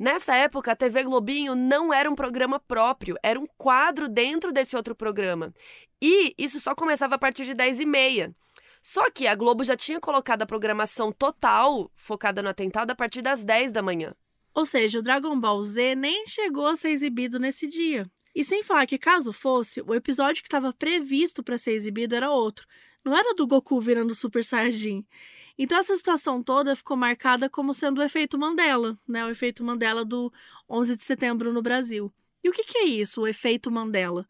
[0.00, 4.74] Nessa época, a TV Globinho não era um programa próprio, era um quadro dentro desse
[4.74, 5.52] outro programa.
[6.00, 8.34] E isso só começava a partir de 10 e meia.
[8.80, 13.20] Só que a Globo já tinha colocado a programação total focada no atentado a partir
[13.20, 14.14] das 10 da manhã.
[14.54, 18.10] Ou seja, o Dragon Ball Z nem chegou a ser exibido nesse dia.
[18.34, 22.30] E sem falar que, caso fosse, o episódio que estava previsto para ser exibido era
[22.30, 22.66] outro.
[23.04, 25.04] Não era do Goku virando Super Saiyajin.
[25.62, 29.26] Então essa situação toda ficou marcada como sendo o efeito Mandela, né?
[29.26, 30.32] O efeito Mandela do
[30.66, 32.10] 11 de setembro no Brasil.
[32.42, 34.26] E o que, que é isso, o efeito Mandela?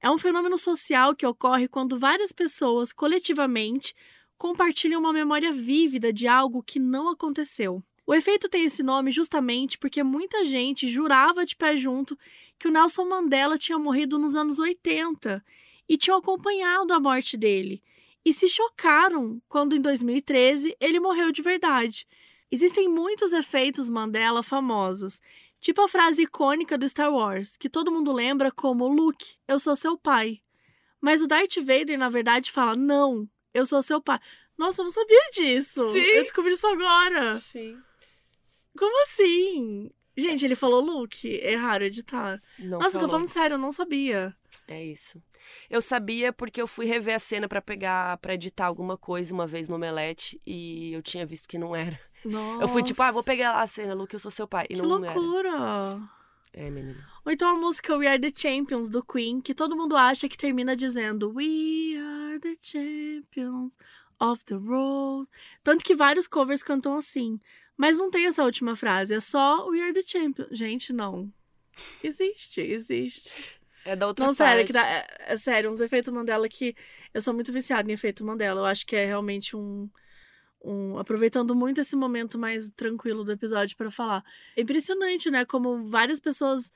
[0.00, 3.92] É um fenômeno social que ocorre quando várias pessoas, coletivamente,
[4.36, 7.82] compartilham uma memória vívida de algo que não aconteceu.
[8.06, 12.16] O efeito tem esse nome justamente porque muita gente jurava de pé junto
[12.56, 15.44] que o Nelson Mandela tinha morrido nos anos 80
[15.88, 17.82] e tinham acompanhado a morte dele.
[18.24, 22.06] E se chocaram quando, em 2013, ele morreu de verdade.
[22.50, 25.20] Existem muitos efeitos Mandela famosos,
[25.60, 29.74] Tipo a frase icônica do Star Wars, que todo mundo lembra como Luke, eu sou
[29.74, 30.40] seu pai.
[31.00, 34.20] Mas o Darth Vader, na verdade, fala: Não, eu sou seu pai.
[34.56, 35.92] Nossa, eu não sabia disso.
[35.92, 35.98] Sim.
[35.98, 37.36] Eu descobri isso agora.
[37.40, 37.76] Sim.
[38.76, 39.90] Como assim?
[40.16, 41.40] Gente, ele falou Luke.
[41.40, 42.40] É raro editar.
[42.58, 43.10] Não Nossa, eu tô falou.
[43.10, 44.34] falando sério, eu não sabia.
[44.66, 45.22] É isso.
[45.68, 49.46] Eu sabia porque eu fui rever a cena pra pegar, para editar alguma coisa uma
[49.46, 51.98] vez no Omelete e eu tinha visto que não era.
[52.24, 52.64] Nossa.
[52.64, 54.66] Eu fui tipo, ah, vou pegar lá a cena, Luke, eu sou seu pai.
[54.68, 55.14] E Que não era.
[55.14, 56.00] loucura.
[56.52, 57.06] É, menina.
[57.24, 60.36] Ou então a música We Are the Champions do Queen, que todo mundo acha que
[60.36, 63.78] termina dizendo We are the champions
[64.18, 65.28] of the world.
[65.62, 67.38] Tanto que vários covers cantam assim.
[67.76, 70.48] Mas não tem essa última frase, é só We are the champions.
[70.50, 71.32] Gente, não.
[72.02, 73.57] Existe, existe.
[73.88, 74.36] É da outra Não, parte.
[74.36, 76.76] sério, que dá, é, é sério, uns efeitos Mandela que
[77.14, 78.60] eu sou muito viciada em efeito Mandela.
[78.60, 79.88] Eu acho que é realmente um.
[80.62, 84.22] um aproveitando muito esse momento mais tranquilo do episódio pra falar.
[84.54, 85.46] É impressionante, né?
[85.46, 86.70] Como várias pessoas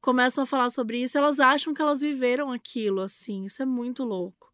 [0.00, 3.44] começam a falar sobre isso, elas acham que elas viveram aquilo, assim.
[3.44, 4.52] Isso é muito louco.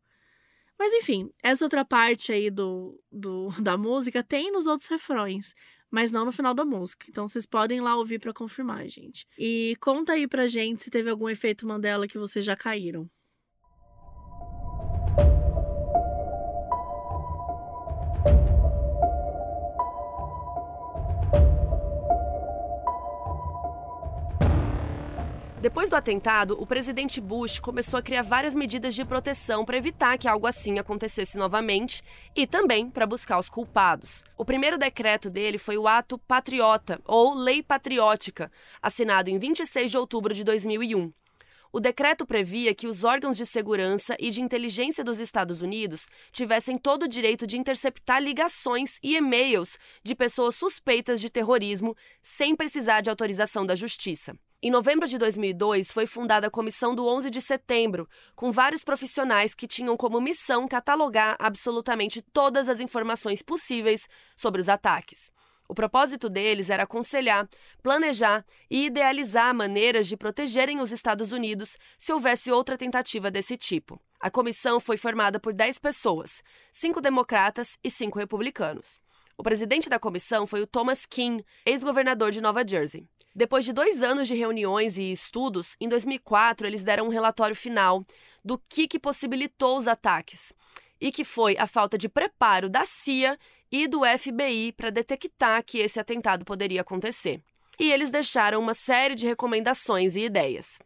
[0.78, 5.54] Mas enfim, essa outra parte aí do, do da música tem nos outros refrões,
[5.92, 7.06] mas não no final da música.
[7.08, 9.26] Então vocês podem ir lá ouvir pra confirmar, gente.
[9.38, 13.08] E conta aí pra gente se teve algum efeito Mandela que vocês já caíram.
[25.62, 30.18] Depois do atentado, o presidente Bush começou a criar várias medidas de proteção para evitar
[30.18, 32.02] que algo assim acontecesse novamente
[32.34, 34.24] e também para buscar os culpados.
[34.36, 38.50] O primeiro decreto dele foi o Ato Patriota, ou Lei Patriótica,
[38.82, 41.12] assinado em 26 de outubro de 2001.
[41.72, 46.76] O decreto previa que os órgãos de segurança e de inteligência dos Estados Unidos tivessem
[46.76, 53.00] todo o direito de interceptar ligações e e-mails de pessoas suspeitas de terrorismo sem precisar
[53.00, 54.36] de autorização da Justiça.
[54.64, 59.56] Em novembro de 2002, foi fundada a Comissão do 11 de Setembro, com vários profissionais
[59.56, 65.32] que tinham como missão catalogar absolutamente todas as informações possíveis sobre os ataques.
[65.68, 67.48] O propósito deles era aconselhar,
[67.82, 74.00] planejar e idealizar maneiras de protegerem os Estados Unidos se houvesse outra tentativa desse tipo.
[74.20, 76.40] A comissão foi formada por 10 pessoas,
[76.70, 79.00] cinco democratas e cinco republicanos.
[79.36, 83.06] O presidente da comissão foi o Thomas Keane, ex-governador de Nova Jersey.
[83.34, 88.04] Depois de dois anos de reuniões e estudos, em 2004 eles deram um relatório final
[88.44, 90.52] do que, que possibilitou os ataques
[91.00, 93.38] e que foi a falta de preparo da CIA
[93.70, 97.42] e do FBI para detectar que esse atentado poderia acontecer.
[97.80, 100.78] E eles deixaram uma série de recomendações e ideias.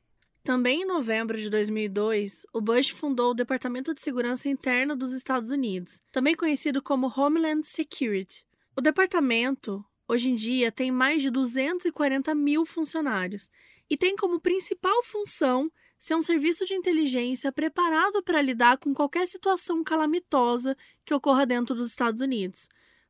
[0.47, 5.51] Também em novembro de 2002, o Bush fundou o Departamento de Segurança Interna dos Estados
[5.51, 8.47] Unidos, também conhecido como Homeland Security.
[8.77, 13.51] O departamento, hoje em dia, tem mais de 240 mil funcionários
[13.91, 15.69] e tem como principal função
[15.99, 21.75] ser um serviço de inteligência preparado para lidar com qualquer situação calamitosa que ocorra dentro
[21.75, 22.69] dos Estados Unidos.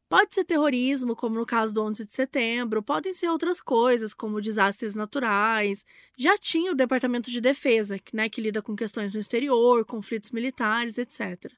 [0.08, 4.40] Pode ser terrorismo, como no caso do 11 de setembro, podem ser outras coisas, como
[4.40, 5.84] desastres naturais.
[6.16, 10.30] Já tinha o Departamento de Defesa, que, né, que lida com questões no exterior, conflitos
[10.30, 11.52] militares, etc.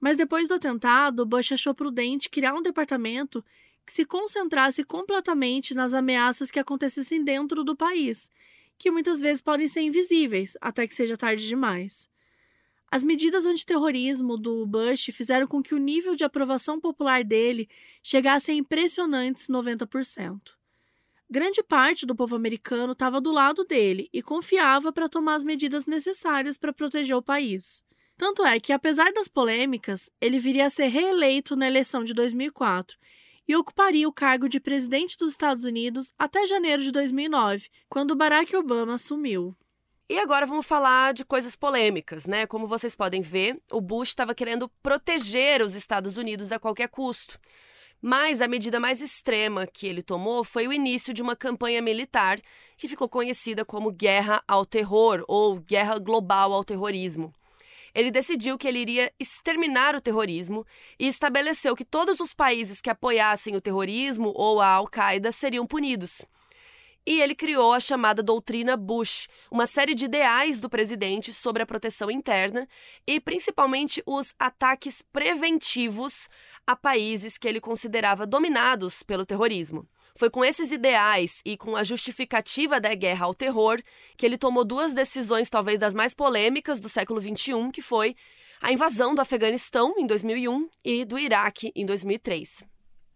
[0.00, 3.44] Mas depois do atentado, Bush achou prudente criar um departamento
[3.86, 8.30] que se concentrasse completamente nas ameaças que acontecessem dentro do país,
[8.78, 12.08] que muitas vezes podem ser invisíveis até que seja tarde demais.
[12.94, 17.68] As medidas antiterrorismo do Bush fizeram com que o nível de aprovação popular dele
[18.00, 20.52] chegasse a impressionantes 90%.
[21.28, 25.86] Grande parte do povo americano estava do lado dele e confiava para tomar as medidas
[25.86, 27.82] necessárias para proteger o país.
[28.16, 32.96] Tanto é que, apesar das polêmicas, ele viria a ser reeleito na eleição de 2004
[33.48, 38.54] e ocuparia o cargo de presidente dos Estados Unidos até janeiro de 2009, quando Barack
[38.54, 39.52] Obama assumiu.
[40.06, 42.46] E agora vamos falar de coisas polêmicas, né?
[42.46, 47.38] Como vocês podem ver, o Bush estava querendo proteger os Estados Unidos a qualquer custo.
[48.02, 52.38] Mas a medida mais extrema que ele tomou foi o início de uma campanha militar
[52.76, 57.32] que ficou conhecida como Guerra ao Terror ou Guerra Global ao Terrorismo.
[57.94, 60.66] Ele decidiu que ele iria exterminar o terrorismo
[60.98, 66.20] e estabeleceu que todos os países que apoiassem o terrorismo ou a Al-Qaeda seriam punidos.
[67.06, 71.66] E ele criou a chamada doutrina Bush, uma série de ideais do presidente sobre a
[71.66, 72.66] proteção interna
[73.06, 76.28] e principalmente os ataques preventivos
[76.66, 79.86] a países que ele considerava dominados pelo terrorismo.
[80.16, 83.82] Foi com esses ideais e com a justificativa da guerra ao terror
[84.16, 88.14] que ele tomou duas decisões, talvez das mais polêmicas do século XXI, que foi
[88.62, 92.73] a invasão do Afeganistão em 2001 e do Iraque em 2003.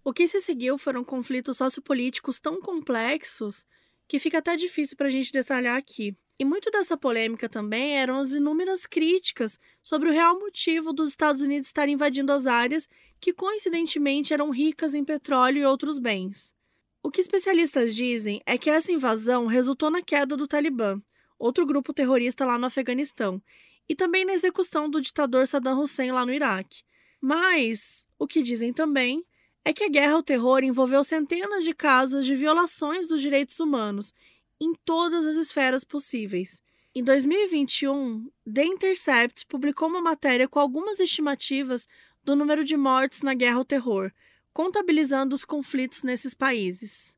[0.09, 3.67] O que se seguiu foram conflitos sociopolíticos tão complexos
[4.09, 6.17] que fica até difícil para a gente detalhar aqui.
[6.39, 11.43] E muito dessa polêmica também eram as inúmeras críticas sobre o real motivo dos Estados
[11.43, 12.89] Unidos estarem invadindo as áreas
[13.21, 16.55] que coincidentemente eram ricas em petróleo e outros bens.
[17.03, 21.03] O que especialistas dizem é que essa invasão resultou na queda do Talibã,
[21.39, 23.43] outro grupo terrorista lá no Afeganistão,
[23.87, 26.83] e também na execução do ditador Saddam Hussein lá no Iraque.
[27.21, 29.23] Mas o que dizem também
[29.69, 34.15] é que a guerra ao terror envolveu centenas de casos de violações dos direitos humanos
[34.59, 36.63] em todas as esferas possíveis.
[36.95, 41.87] Em 2021, The Intercept publicou uma matéria com algumas estimativas
[42.25, 44.11] do número de mortes na guerra ao terror,
[44.55, 47.15] contabilizando os conflitos nesses países.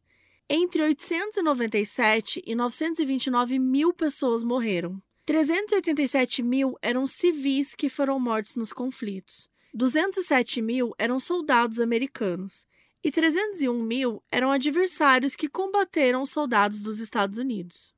[0.48, 5.00] Entre 897 e 929 mil pessoas morreram.
[5.24, 9.48] 387 mil eram civis que foram mortos nos conflitos.
[9.72, 12.66] 207 mil eram soldados americanos
[13.02, 17.94] e 301 mil eram adversários que combateram os soldados dos Estados Unidos.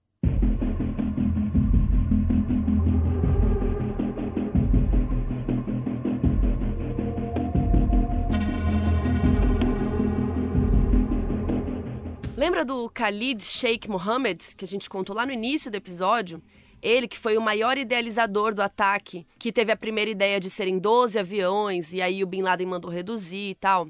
[12.36, 16.42] Lembra do Khalid Sheikh Mohammed, que a gente contou lá no início do episódio?
[16.82, 20.78] Ele, que foi o maior idealizador do ataque, que teve a primeira ideia de serem
[20.78, 23.88] 12 aviões, e aí o Bin Laden mandou reduzir e tal.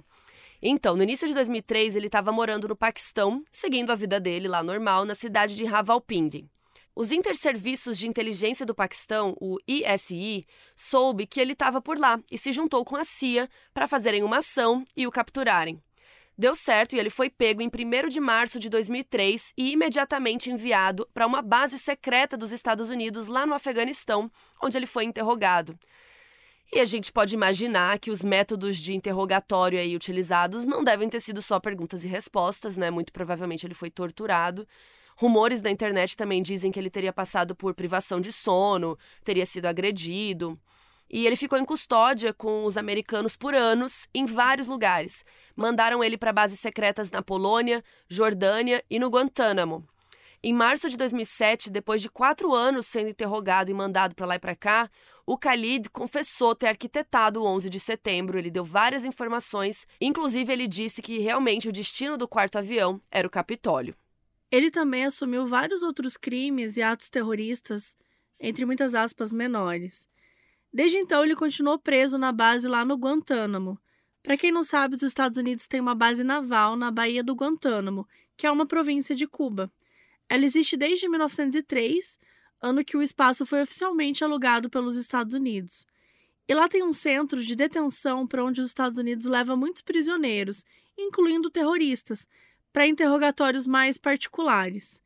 [0.61, 4.63] Então, no início de 2003, ele estava morando no Paquistão, seguindo a vida dele lá
[4.63, 6.47] normal, na cidade de Rawalpindi.
[6.95, 12.37] Os Interserviços de Inteligência do Paquistão, o ISI, soube que ele estava por lá e
[12.37, 15.83] se juntou com a CIA para fazerem uma ação e o capturarem.
[16.37, 21.07] Deu certo e ele foi pego em 1 de março de 2003 e imediatamente enviado
[21.13, 24.31] para uma base secreta dos Estados Unidos lá no Afeganistão,
[24.63, 25.79] onde ele foi interrogado.
[26.75, 31.21] E a gente pode imaginar que os métodos de interrogatório aí utilizados não devem ter
[31.21, 32.91] sido só perguntas e respostas, né?
[32.91, 34.67] Muito provavelmente ele foi torturado.
[35.15, 39.67] Rumores da internet também dizem que ele teria passado por privação de sono, teria sido
[39.67, 40.59] agredido.
[41.13, 45.23] E ele ficou em custódia com os americanos por anos em vários lugares.
[45.55, 49.87] Mandaram ele para bases secretas na Polônia, Jordânia e no Guantánamo.
[50.43, 54.39] Em março de 2007, depois de quatro anos sendo interrogado e mandado para lá e
[54.39, 54.91] para cá,
[55.27, 58.39] o Khalid confessou ter arquitetado o 11 de setembro.
[58.39, 63.29] Ele deu várias informações, inclusive ele disse que realmente o destino do quarto avião era
[63.29, 63.95] o Capitólio.
[64.51, 67.97] Ele também assumiu vários outros crimes e atos terroristas,
[68.41, 70.09] entre muitas aspas menores.
[70.73, 73.79] Desde então, ele continuou preso na base lá no Guantánamo.
[74.23, 78.07] Para quem não sabe, os Estados Unidos têm uma base naval na Baía do Guantánamo,
[78.37, 79.71] que é uma província de Cuba.
[80.29, 82.19] Ela existe desde 1903,
[82.61, 85.85] ano que o espaço foi oficialmente alugado pelos Estados Unidos.
[86.49, 90.65] E lá tem um centro de detenção para onde os Estados Unidos leva muitos prisioneiros,
[90.97, 92.27] incluindo terroristas,
[92.73, 95.03] para interrogatórios mais particulares.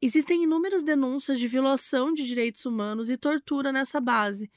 [0.00, 4.50] Existem inúmeras denúncias de violação de direitos humanos e tortura nessa base,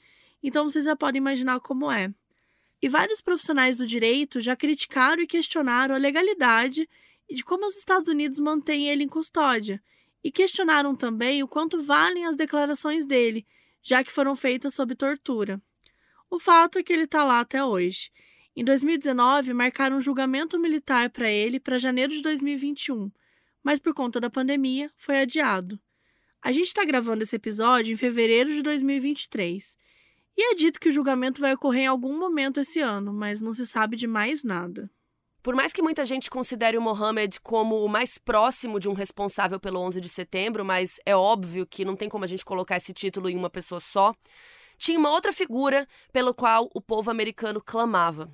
[0.46, 2.08] então vocês já podem imaginar como é.
[2.80, 6.88] E vários profissionais do direito já criticaram e questionaram a legalidade
[7.28, 9.82] de como os Estados Unidos mantêm ele em custódia,
[10.22, 13.44] e questionaram também o quanto valem as declarações dele,
[13.82, 15.60] já que foram feitas sob tortura.
[16.30, 18.12] O fato é que ele está lá até hoje.
[18.54, 23.10] Em 2019, marcaram um julgamento militar para ele para janeiro de 2021,
[23.64, 25.80] mas por conta da pandemia foi adiado.
[26.40, 29.76] A gente está gravando esse episódio em fevereiro de 2023
[30.36, 33.52] e é dito que o julgamento vai ocorrer em algum momento esse ano, mas não
[33.52, 34.90] se sabe de mais nada.
[35.42, 39.60] Por mais que muita gente considere o Mohammed como o mais próximo de um responsável
[39.60, 42.92] pelo 11 de setembro, mas é óbvio que não tem como a gente colocar esse
[42.92, 44.12] título em uma pessoa só.
[44.76, 48.28] tinha uma outra figura pelo qual o povo americano clamava.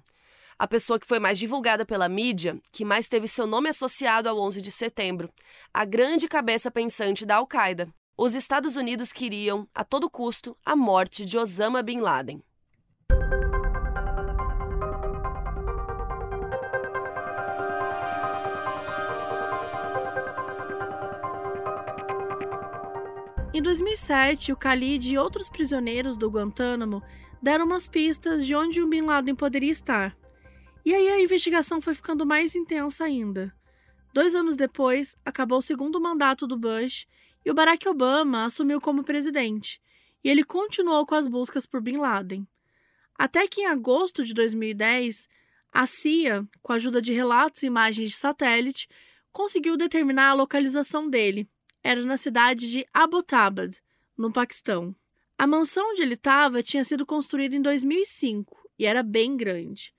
[0.59, 4.39] A pessoa que foi mais divulgada pela mídia, que mais teve seu nome associado ao
[4.39, 5.31] 11 de setembro,
[5.73, 7.93] a grande cabeça pensante da Al-Qaeda.
[8.25, 12.41] Os Estados Unidos queriam, a todo custo, a morte de Osama Bin Laden.
[23.53, 27.03] Em 2007, o Khalid e outros prisioneiros do Guantánamo
[27.43, 30.17] deram umas pistas de onde o Bin Laden poderia estar.
[30.85, 33.53] E aí a investigação foi ficando mais intensa ainda.
[34.15, 37.05] Dois anos depois, acabou o segundo mandato do Bush
[37.45, 39.81] e o Barack Obama assumiu como presidente,
[40.23, 42.47] e ele continuou com as buscas por Bin Laden.
[43.19, 45.29] Até que em agosto de 2010,
[45.73, 48.89] a CIA, com a ajuda de relatos e imagens de satélite,
[49.31, 51.49] conseguiu determinar a localização dele
[51.83, 53.77] era na cidade de Abbottabad,
[54.17, 54.95] no Paquistão.
[55.37, 59.93] A mansão onde ele estava tinha sido construída em 2005 e era bem grande.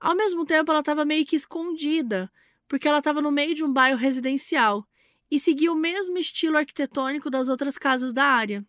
[0.00, 2.32] Ao mesmo tempo, ela estava meio que escondida,
[2.66, 4.88] porque ela estava no meio de um bairro residencial
[5.30, 8.64] e seguia o mesmo estilo arquitetônico das outras casas da área.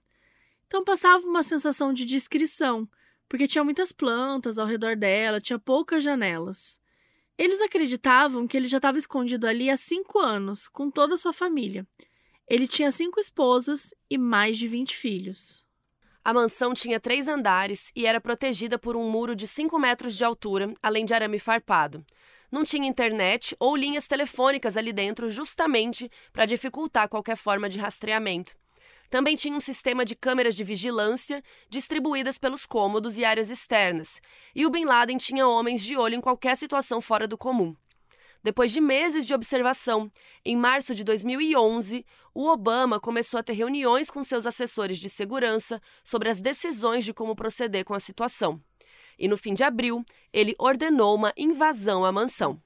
[0.68, 2.88] Então passava uma sensação de discrição,
[3.28, 6.80] porque tinha muitas plantas ao redor dela, tinha poucas janelas.
[7.38, 11.32] Eles acreditavam que ele já estava escondido ali há cinco anos, com toda a sua
[11.32, 11.88] família.
[12.48, 15.64] Ele tinha cinco esposas e mais de 20 filhos.
[16.24, 20.24] A mansão tinha três andares e era protegida por um muro de 5 metros de
[20.24, 22.06] altura, além de arame farpado.
[22.52, 28.56] Não tinha internet ou linhas telefônicas ali dentro, justamente para dificultar qualquer forma de rastreamento.
[29.10, 34.22] Também tinha um sistema de câmeras de vigilância distribuídas pelos cômodos e áreas externas,
[34.56, 37.76] e o Bin Laden tinha homens de olho em qualquer situação fora do comum.
[38.44, 40.10] Depois de meses de observação,
[40.46, 45.82] em março de 2011, o Obama começou a ter reuniões com seus assessores de segurança
[46.04, 48.62] sobre as decisões de como proceder com a situação.
[49.20, 52.62] E no fim de abril, ele ordenou uma invasão à mansão.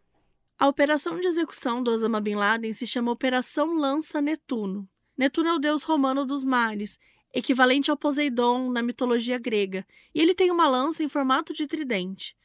[0.57, 4.87] A operação de execução do Osama Bin Laden se chama Operação Lança Netuno.
[5.17, 6.99] Netuno é o deus romano dos mares,
[7.33, 12.37] equivalente ao Poseidon na mitologia grega, e ele tem uma lança em formato de tridente.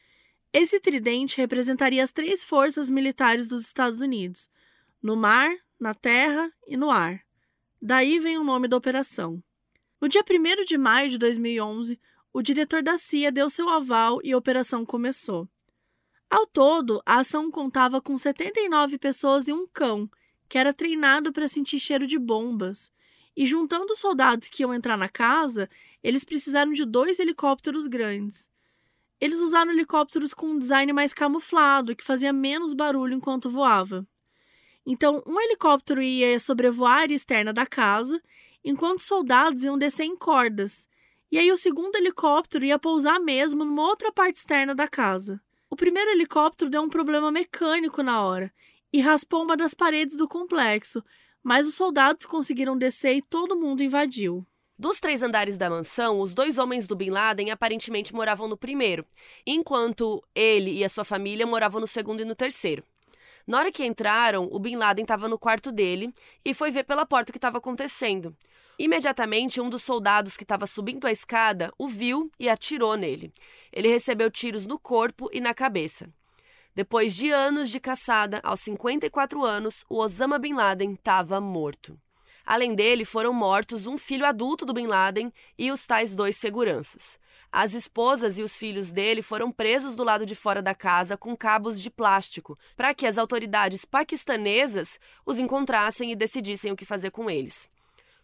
[0.52, 4.50] Esse tridente representaria as três forças militares dos Estados Unidos:
[5.02, 7.20] no mar, na terra e no ar.
[7.80, 9.42] Daí vem o nome da operação.
[10.00, 12.00] No dia 1 de maio de 2011,
[12.32, 15.48] o diretor da CIA deu seu aval e a operação começou.
[16.30, 20.10] Ao todo, a ação contava com 79 pessoas e um cão,
[20.48, 22.92] que era treinado para sentir cheiro de bombas.
[23.36, 25.70] E juntando os soldados que iam entrar na casa,
[26.02, 28.48] eles precisaram de dois helicópteros grandes.
[29.20, 34.06] Eles usaram helicópteros com um design mais camuflado, que fazia menos barulho enquanto voava.
[34.86, 38.22] Então, um helicóptero ia sobrevoar a área externa da casa,
[38.64, 40.88] enquanto soldados iam descer em cordas.
[41.30, 45.40] E aí, o segundo helicóptero ia pousar mesmo numa outra parte externa da casa.
[45.68, 48.50] O primeiro helicóptero deu um problema mecânico na hora
[48.90, 51.04] e raspou uma das paredes do complexo,
[51.42, 54.46] mas os soldados conseguiram descer e todo mundo invadiu.
[54.78, 59.04] Dos três andares da mansão, os dois homens do Bin Laden aparentemente moravam no primeiro,
[59.46, 62.84] enquanto ele e a sua família moravam no segundo e no terceiro.
[63.46, 66.14] Na hora que entraram, o Bin Laden estava no quarto dele
[66.44, 68.36] e foi ver pela porta o que estava acontecendo.
[68.78, 73.32] Imediatamente, um dos soldados que estava subindo a escada o viu e atirou nele.
[73.72, 76.08] Ele recebeu tiros no corpo e na cabeça.
[76.76, 81.98] Depois de anos de caçada, aos 54 anos, o Osama Bin Laden estava morto.
[82.46, 87.18] Além dele, foram mortos um filho adulto do Bin Laden e os tais dois seguranças.
[87.50, 91.36] As esposas e os filhos dele foram presos do lado de fora da casa com
[91.36, 97.10] cabos de plástico, para que as autoridades paquistanesas os encontrassem e decidissem o que fazer
[97.10, 97.68] com eles.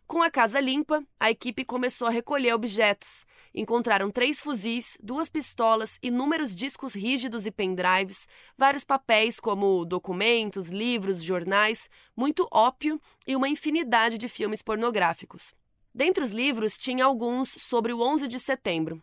[0.06, 3.24] Com a casa limpa, a equipe começou a recolher objetos.
[3.54, 11.22] Encontraram três fuzis, duas pistolas, inúmeros discos rígidos e pendrives, vários papéis como documentos, livros,
[11.22, 15.54] jornais, muito ópio e uma infinidade de filmes pornográficos.
[15.94, 19.02] Dentre os livros, tinha alguns sobre o 11 de setembro.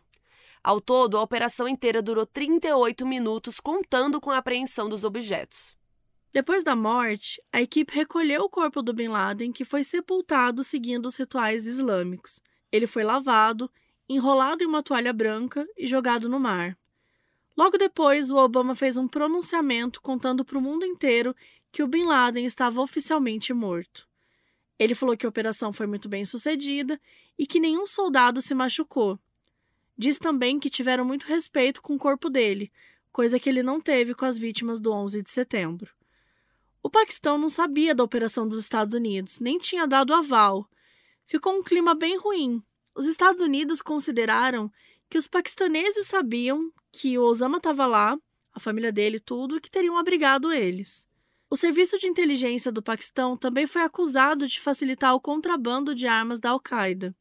[0.62, 5.76] Ao todo, a operação inteira durou 38 minutos, contando com a apreensão dos objetos.
[6.32, 11.04] Depois da morte, a equipe recolheu o corpo do Bin Laden, que foi sepultado seguindo
[11.04, 12.40] os rituais islâmicos.
[12.70, 13.70] Ele foi lavado,
[14.08, 16.76] enrolado em uma toalha branca e jogado no mar.
[17.54, 21.36] Logo depois, o Obama fez um pronunciamento contando para o mundo inteiro
[21.70, 24.08] que o Bin Laden estava oficialmente morto.
[24.78, 26.98] Ele falou que a operação foi muito bem sucedida
[27.38, 29.18] e que nenhum soldado se machucou.
[29.98, 32.72] Diz também que tiveram muito respeito com o corpo dele,
[33.12, 35.92] coisa que ele não teve com as vítimas do 11 de setembro.
[36.82, 40.68] O Paquistão não sabia da operação dos Estados Unidos, nem tinha dado aval.
[41.24, 42.60] Ficou um clima bem ruim.
[42.94, 44.70] Os Estados Unidos consideraram
[45.08, 48.18] que os paquistaneses sabiam que o Osama estava lá,
[48.52, 51.06] a família dele tudo, que teriam abrigado eles.
[51.48, 56.40] O Serviço de Inteligência do Paquistão também foi acusado de facilitar o contrabando de armas
[56.40, 57.14] da Al-Qaeda.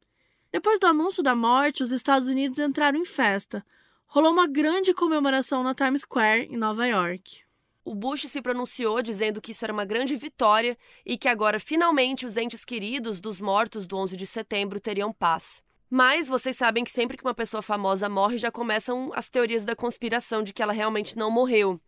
[0.51, 3.63] Depois do anúncio da morte, os Estados Unidos entraram em festa.
[4.05, 7.43] Rolou uma grande comemoração na Times Square, em Nova York.
[7.83, 12.27] O Bush se pronunciou dizendo que isso era uma grande vitória e que agora finalmente
[12.27, 15.63] os entes queridos dos mortos do 11 de setembro teriam paz.
[15.89, 19.75] Mas vocês sabem que sempre que uma pessoa famosa morre já começam as teorias da
[19.75, 21.81] conspiração de que ela realmente não morreu.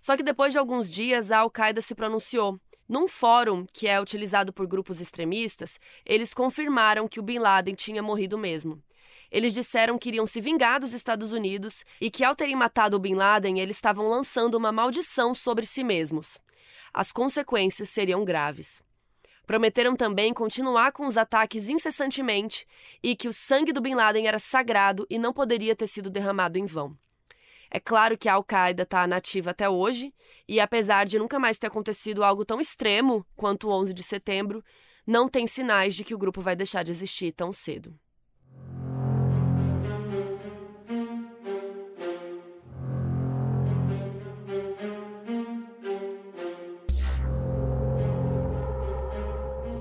[0.00, 2.58] Só que depois de alguns dias a Al-Qaeda se pronunciou.
[2.88, 8.02] Num fórum que é utilizado por grupos extremistas, eles confirmaram que o Bin Laden tinha
[8.02, 8.82] morrido mesmo.
[9.30, 13.00] Eles disseram que iriam se vingar dos Estados Unidos e que, ao terem matado o
[13.00, 16.38] Bin Laden, eles estavam lançando uma maldição sobre si mesmos.
[16.92, 18.82] As consequências seriam graves.
[19.46, 22.66] Prometeram também continuar com os ataques incessantemente
[23.02, 26.58] e que o sangue do Bin Laden era sagrado e não poderia ter sido derramado
[26.58, 26.96] em vão.
[27.70, 30.14] É claro que a Al-Qaeda está nativa até hoje,
[30.48, 34.64] e apesar de nunca mais ter acontecido algo tão extremo quanto o 11 de setembro,
[35.06, 37.98] não tem sinais de que o grupo vai deixar de existir tão cedo.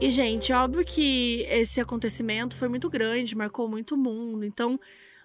[0.06, 4.46] E, gente, óbvio que esse acontecimento foi muito grande, marcou muito o mundo.
[4.46, 4.80] Então,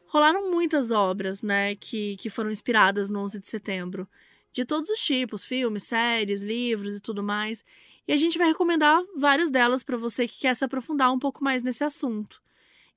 [0.06, 4.08] rolaram muitas obras, né, que, que foram inspiradas no 11 de setembro.
[4.50, 7.62] De todos os tipos, filmes, séries, livros e tudo mais.
[8.08, 11.44] E a gente vai recomendar várias delas para você que quer se aprofundar um pouco
[11.44, 12.40] mais nesse assunto.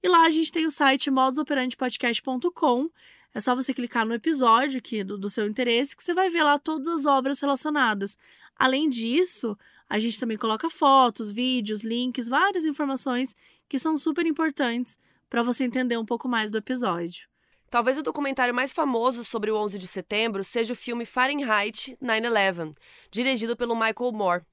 [0.01, 2.89] E lá a gente tem o site modusoperantepodcast.com.
[3.33, 6.43] É só você clicar no episódio que, do, do seu interesse que você vai ver
[6.43, 8.17] lá todas as obras relacionadas.
[8.55, 9.57] Além disso,
[9.89, 13.35] a gente também coloca fotos, vídeos, links, várias informações
[13.67, 14.97] que são super importantes
[15.29, 17.27] para você entender um pouco mais do episódio.
[17.69, 22.75] Talvez o documentário mais famoso sobre o 11 de setembro seja o filme Fahrenheit 9/11,
[23.09, 24.45] dirigido pelo Michael Moore.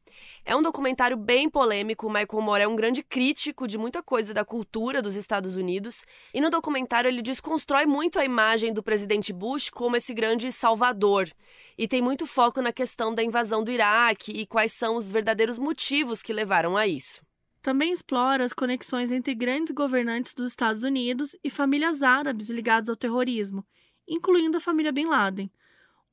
[0.44, 2.08] É um documentário bem polêmico.
[2.08, 6.04] Michael Moore é um grande crítico de muita coisa da cultura dos Estados Unidos.
[6.32, 11.30] E no documentário ele desconstrói muito a imagem do presidente Bush como esse grande salvador.
[11.78, 15.58] E tem muito foco na questão da invasão do Iraque e quais são os verdadeiros
[15.58, 17.20] motivos que levaram a isso.
[17.62, 22.96] Também explora as conexões entre grandes governantes dos Estados Unidos e famílias árabes ligadas ao
[22.96, 23.66] terrorismo,
[24.08, 25.50] incluindo a família Bin Laden.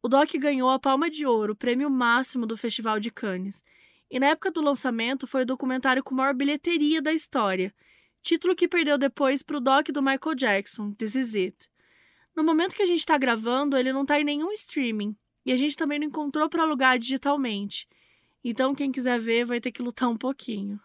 [0.04, 3.64] O doc ganhou a Palma de Ouro, o prêmio máximo do Festival de Cannes,
[4.10, 7.74] e na época do lançamento foi o documentário com maior bilheteria da história,
[8.22, 11.70] título que perdeu depois para o doc do Michael Jackson, This Is It.
[12.36, 15.16] No momento que a gente está gravando, ele não está em nenhum streaming,
[15.46, 17.88] e a gente também não encontrou para alugar digitalmente.
[18.44, 20.80] Então, quem quiser ver vai ter que lutar um pouquinho.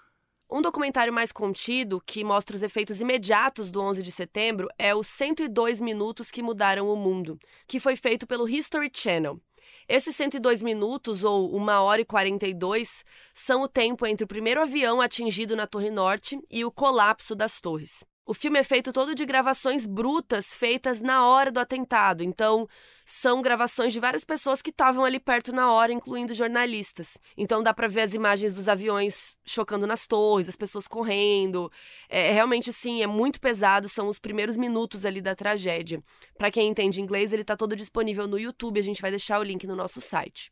[0.51, 5.03] Um documentário mais contido, que mostra os efeitos imediatos do 11 de setembro, é o
[5.03, 9.41] 102 Minutos que Mudaram o Mundo, que foi feito pelo History Channel.
[9.89, 13.05] Esses 102 minutos, ou 1 hora e 42,
[13.35, 17.61] são o tempo entre o primeiro avião atingido na Torre Norte e o colapso das
[17.61, 18.05] torres.
[18.33, 22.67] O filme é feito todo de gravações brutas feitas na hora do atentado, então
[23.05, 27.19] são gravações de várias pessoas que estavam ali perto na hora, incluindo jornalistas.
[27.37, 31.71] Então dá para ver as imagens dos aviões chocando nas torres, as pessoas correndo.
[32.09, 36.03] É, é realmente assim, é muito pesado, são os primeiros minutos ali da tragédia.
[36.39, 39.43] Para quem entende inglês, ele tá todo disponível no YouTube, a gente vai deixar o
[39.43, 40.51] link no nosso site.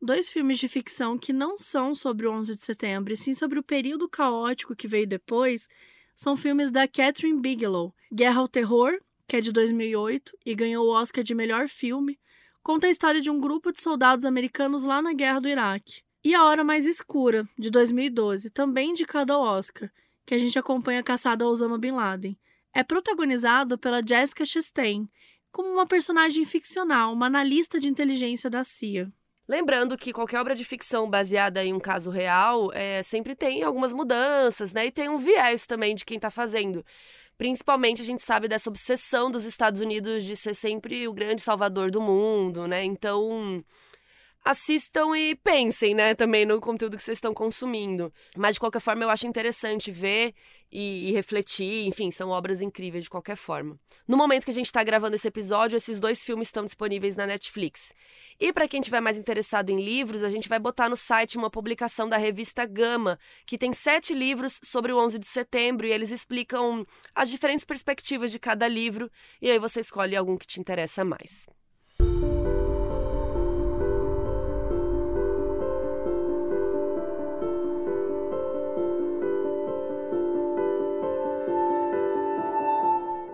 [0.00, 3.58] Dois filmes de ficção que não são sobre o 11 de setembro, e sim sobre
[3.58, 5.66] o período caótico que veio depois
[6.18, 7.94] são filmes da Catherine Bigelow.
[8.12, 12.18] Guerra ao Terror, que é de 2008 e ganhou o Oscar de melhor filme,
[12.60, 16.02] conta a história de um grupo de soldados americanos lá na Guerra do Iraque.
[16.24, 19.92] E A Hora Mais Escura, de 2012, também indicado ao Oscar,
[20.26, 22.36] que a gente acompanha a caçada a Osama Bin Laden.
[22.74, 25.08] É protagonizado pela Jessica Chastain,
[25.52, 29.08] como uma personagem ficcional, uma analista de inteligência da CIA.
[29.48, 33.94] Lembrando que qualquer obra de ficção baseada em um caso real é, sempre tem algumas
[33.94, 34.84] mudanças, né?
[34.86, 36.84] E tem um viés também de quem está fazendo.
[37.38, 41.90] Principalmente a gente sabe dessa obsessão dos Estados Unidos de ser sempre o grande salvador
[41.90, 42.84] do mundo, né?
[42.84, 43.64] Então
[44.44, 48.12] assistam e pensem, né, também no conteúdo que vocês estão consumindo.
[48.36, 50.34] Mas de qualquer forma eu acho interessante ver
[50.70, 53.78] e, e, refletir, enfim, são obras incríveis de qualquer forma.
[54.06, 57.26] No momento que a gente está gravando esse episódio, esses dois filmes estão disponíveis na
[57.26, 57.94] Netflix.
[58.38, 61.50] E para quem estiver mais interessado em livros, a gente vai botar no site uma
[61.50, 66.10] publicação da revista Gama, que tem sete livros sobre o 11 de setembro e eles
[66.10, 69.10] explicam as diferentes perspectivas de cada livro,
[69.40, 71.46] e aí você escolhe algum que te interessa mais.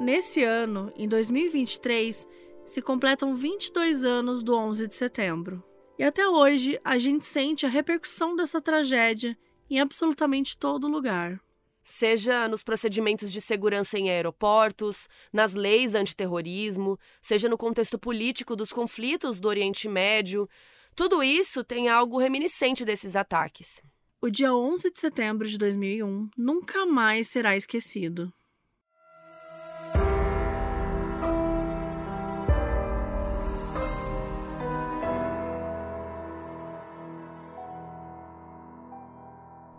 [0.05, 2.29] Nesse ano, em 2023,
[2.67, 5.65] se completam 22 anos do 11 de setembro.
[5.99, 9.35] E até hoje, a gente sente a repercussão dessa tragédia
[9.71, 11.41] em absolutamente todo lugar.
[11.83, 18.71] Seja nos procedimentos de segurança em aeroportos, nas leis antiterrorismo, seja no contexto político dos
[18.71, 20.47] conflitos do Oriente Médio,
[20.95, 23.81] tudo isso tem algo reminiscente desses ataques.
[24.21, 28.31] O dia 11 de setembro de 2001 nunca mais será esquecido.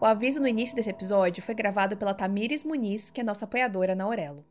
[0.06, 3.95] O aviso no início desse episódio foi gravado pela Tamires Muniz, que é nossa apoiadora
[3.95, 4.45] na Aurelo.